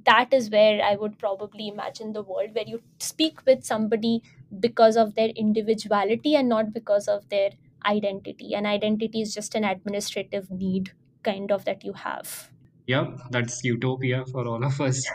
that 0.05 0.33
is 0.37 0.49
where 0.51 0.81
i 0.89 0.95
would 0.95 1.17
probably 1.19 1.67
imagine 1.67 2.13
the 2.13 2.23
world 2.23 2.51
where 2.55 2.67
you 2.67 2.81
speak 2.99 3.41
with 3.45 3.63
somebody 3.63 4.21
because 4.59 4.97
of 4.97 5.15
their 5.15 5.29
individuality 5.45 6.35
and 6.35 6.49
not 6.49 6.73
because 6.73 7.07
of 7.07 7.27
their 7.29 7.51
identity. 7.85 8.53
And 8.55 8.65
identity 8.67 9.21
is 9.21 9.33
just 9.33 9.55
an 9.55 9.63
administrative 9.63 10.49
need 10.51 10.91
kind 11.23 11.51
of 11.51 11.65
that 11.65 11.84
you 11.84 11.93
have 11.93 12.49
Yeah, 12.88 13.15
that's 13.29 13.63
utopia 13.63 14.25
for 14.32 14.47
all 14.47 14.63
of 14.65 14.82
us. 14.82 15.05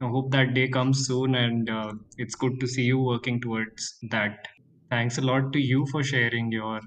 I 0.00 0.06
hope 0.08 0.30
that 0.32 0.54
day 0.54 0.68
comes 0.68 1.06
soon, 1.06 1.34
and 1.34 1.68
uh, 1.68 1.92
it's 2.16 2.34
good 2.34 2.58
to 2.60 2.66
see 2.66 2.82
you 2.84 2.98
working 3.00 3.40
towards 3.40 3.98
that. 4.10 4.48
Thanks 4.90 5.18
a 5.18 5.20
lot 5.20 5.52
to 5.52 5.60
you 5.60 5.86
for 5.90 6.02
sharing 6.02 6.50
your 6.50 6.80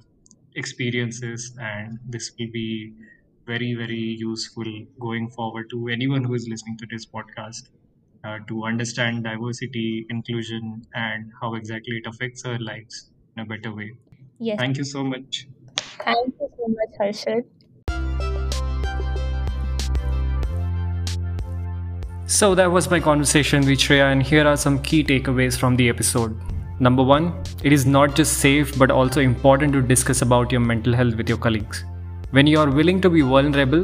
experiences, 0.56 1.56
and 1.60 2.00
this 2.06 2.32
will 2.40 2.50
be 2.52 2.94
very, 3.48 3.74
very 3.76 4.16
useful 4.20 4.72
going 5.00 5.30
forward 5.32 5.68
to 5.72 5.88
anyone 5.90 6.24
who 6.24 6.34
is 6.34 6.48
listening 6.50 6.78
to 6.80 6.88
this 6.90 7.06
podcast 7.08 7.62
uh, 8.26 8.40
to 8.50 8.64
understand 8.66 9.24
diversity, 9.26 10.06
inclusion, 10.10 10.82
and 10.96 11.32
how 11.42 11.54
exactly 11.56 11.98
it 12.04 12.08
affects 12.08 12.46
our 12.46 12.60
lives 12.60 13.12
in 13.38 13.44
a 13.44 13.46
better 13.48 13.76
way. 13.76 13.92
Yes. 14.40 14.60
Thank 14.60 14.78
you 14.78 14.86
so 14.86 15.04
much. 15.04 15.48
Thank 16.04 16.36
you 16.40 16.50
so 16.58 16.68
much, 16.68 16.90
Harshad. 17.00 17.46
So 22.32 22.56
that 22.56 22.72
was 22.72 22.90
my 22.90 22.98
conversation 23.02 23.66
with 23.66 23.80
Shreya, 23.80 24.10
and 24.10 24.24
here 24.24 24.48
are 24.48 24.56
some 24.56 24.82
key 24.82 25.04
takeaways 25.04 25.58
from 25.60 25.76
the 25.76 25.90
episode. 25.90 26.34
Number 26.80 27.04
one, 27.04 27.44
it 27.62 27.74
is 27.74 27.86
not 27.86 28.16
just 28.16 28.38
safe 28.38 28.80
but 28.80 28.90
also 28.90 29.20
important 29.20 29.74
to 29.74 29.82
discuss 29.82 30.22
about 30.22 30.50
your 30.50 30.62
mental 30.62 30.94
health 30.94 31.16
with 31.16 31.28
your 31.28 31.38
colleagues. 31.38 31.84
When 32.30 32.48
you 32.48 32.58
are 32.62 32.72
willing 32.72 33.02
to 33.02 33.10
be 33.10 33.20
vulnerable 33.20 33.82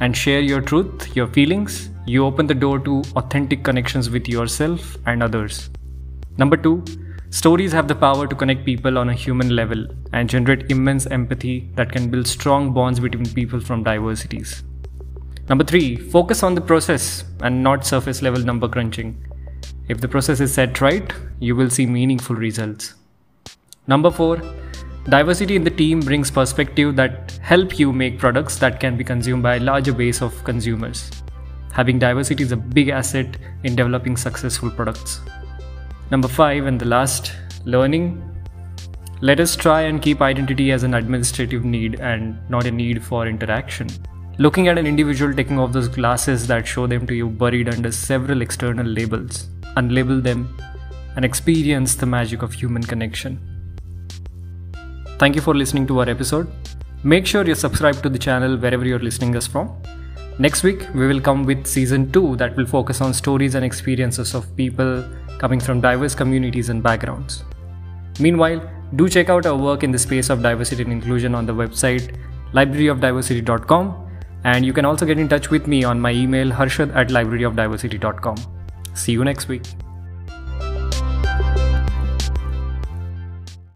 and 0.00 0.16
share 0.16 0.40
your 0.40 0.62
truth, 0.62 1.14
your 1.14 1.26
feelings, 1.26 1.90
you 2.06 2.24
open 2.24 2.46
the 2.46 2.54
door 2.54 2.78
to 2.78 3.02
authentic 3.16 3.64
connections 3.64 4.08
with 4.08 4.30
yourself 4.30 4.96
and 5.04 5.22
others. 5.22 5.68
Number 6.38 6.56
two, 6.56 6.82
stories 7.28 7.72
have 7.72 7.86
the 7.86 7.94
power 7.94 8.26
to 8.26 8.34
connect 8.34 8.64
people 8.64 8.96
on 8.96 9.10
a 9.10 9.12
human 9.26 9.54
level 9.54 9.86
and 10.14 10.30
generate 10.30 10.70
immense 10.70 11.06
empathy 11.08 11.70
that 11.74 11.92
can 11.92 12.08
build 12.08 12.26
strong 12.26 12.72
bonds 12.72 12.98
between 12.98 13.26
people 13.26 13.60
from 13.60 13.82
diversities. 13.84 14.64
Number 15.48 15.64
three, 15.64 15.96
focus 15.96 16.42
on 16.42 16.54
the 16.54 16.60
process 16.60 17.24
and 17.40 17.62
not 17.62 17.86
surface 17.86 18.20
level 18.20 18.42
number 18.42 18.68
crunching. 18.68 19.24
If 19.88 20.00
the 20.02 20.08
process 20.08 20.40
is 20.40 20.52
set 20.52 20.82
right, 20.82 21.10
you 21.40 21.56
will 21.56 21.70
see 21.70 21.86
meaningful 21.86 22.36
results. 22.36 22.94
Number 23.86 24.10
four, 24.10 24.42
diversity 25.08 25.56
in 25.56 25.64
the 25.64 25.70
team 25.70 26.00
brings 26.00 26.30
perspective 26.30 26.96
that 26.96 27.38
help 27.40 27.78
you 27.78 27.94
make 27.94 28.18
products 28.18 28.58
that 28.58 28.78
can 28.78 28.98
be 28.98 29.04
consumed 29.04 29.42
by 29.42 29.56
a 29.56 29.60
larger 29.60 29.94
base 29.94 30.20
of 30.20 30.44
consumers. 30.44 31.10
Having 31.72 32.00
diversity 32.00 32.42
is 32.42 32.52
a 32.52 32.56
big 32.56 32.90
asset 32.90 33.38
in 33.64 33.74
developing 33.74 34.18
successful 34.18 34.70
products. 34.70 35.22
Number 36.10 36.28
five, 36.28 36.66
and 36.66 36.78
the 36.78 36.84
last, 36.84 37.32
learning. 37.64 38.22
Let 39.22 39.40
us 39.40 39.56
try 39.56 39.82
and 39.82 40.02
keep 40.02 40.20
identity 40.20 40.72
as 40.72 40.82
an 40.82 40.92
administrative 40.92 41.64
need 41.64 42.00
and 42.00 42.38
not 42.50 42.66
a 42.66 42.70
need 42.70 43.02
for 43.02 43.26
interaction. 43.26 43.88
Looking 44.40 44.68
at 44.68 44.78
an 44.78 44.86
individual 44.86 45.34
taking 45.34 45.58
off 45.58 45.72
those 45.72 45.88
glasses 45.88 46.46
that 46.46 46.64
show 46.64 46.86
them 46.86 47.08
to 47.08 47.14
you 47.14 47.28
buried 47.28 47.68
under 47.68 47.90
several 47.90 48.40
external 48.40 48.86
labels, 48.86 49.48
unlabel 49.76 50.22
them, 50.22 50.56
and 51.16 51.24
experience 51.24 51.96
the 51.96 52.06
magic 52.06 52.42
of 52.42 52.52
human 52.52 52.84
connection. 52.84 53.40
Thank 55.18 55.34
you 55.34 55.40
for 55.40 55.56
listening 55.56 55.88
to 55.88 55.98
our 55.98 56.08
episode. 56.08 56.46
Make 57.02 57.26
sure 57.26 57.44
you're 57.44 57.56
subscribed 57.56 58.04
to 58.04 58.08
the 58.08 58.18
channel 58.18 58.56
wherever 58.56 58.86
you're 58.86 59.00
listening 59.00 59.34
us 59.34 59.48
from. 59.48 59.76
Next 60.38 60.62
week, 60.62 60.86
we 60.94 61.08
will 61.08 61.20
come 61.20 61.44
with 61.44 61.66
season 61.66 62.12
2 62.12 62.36
that 62.36 62.56
will 62.56 62.66
focus 62.66 63.00
on 63.00 63.12
stories 63.12 63.56
and 63.56 63.64
experiences 63.64 64.36
of 64.36 64.54
people 64.54 65.04
coming 65.40 65.58
from 65.58 65.80
diverse 65.80 66.14
communities 66.14 66.68
and 66.68 66.80
backgrounds. 66.80 67.42
Meanwhile, 68.20 68.62
do 68.94 69.08
check 69.08 69.30
out 69.30 69.46
our 69.46 69.56
work 69.56 69.82
in 69.82 69.90
the 69.90 69.98
space 69.98 70.30
of 70.30 70.44
diversity 70.44 70.84
and 70.84 70.92
inclusion 70.92 71.34
on 71.34 71.44
the 71.44 71.52
website 71.52 72.16
libraryofdiversity.com 72.52 74.07
and 74.44 74.64
you 74.64 74.72
can 74.72 74.84
also 74.84 75.06
get 75.06 75.18
in 75.18 75.28
touch 75.28 75.50
with 75.50 75.66
me 75.66 75.84
on 75.84 76.00
my 76.00 76.12
email 76.12 76.50
harshad 76.50 76.94
at 76.94 77.08
libraryofdiversity.com. 77.08 78.36
See 78.94 79.12
you 79.12 79.24
next 79.24 79.48
week. 79.48 79.62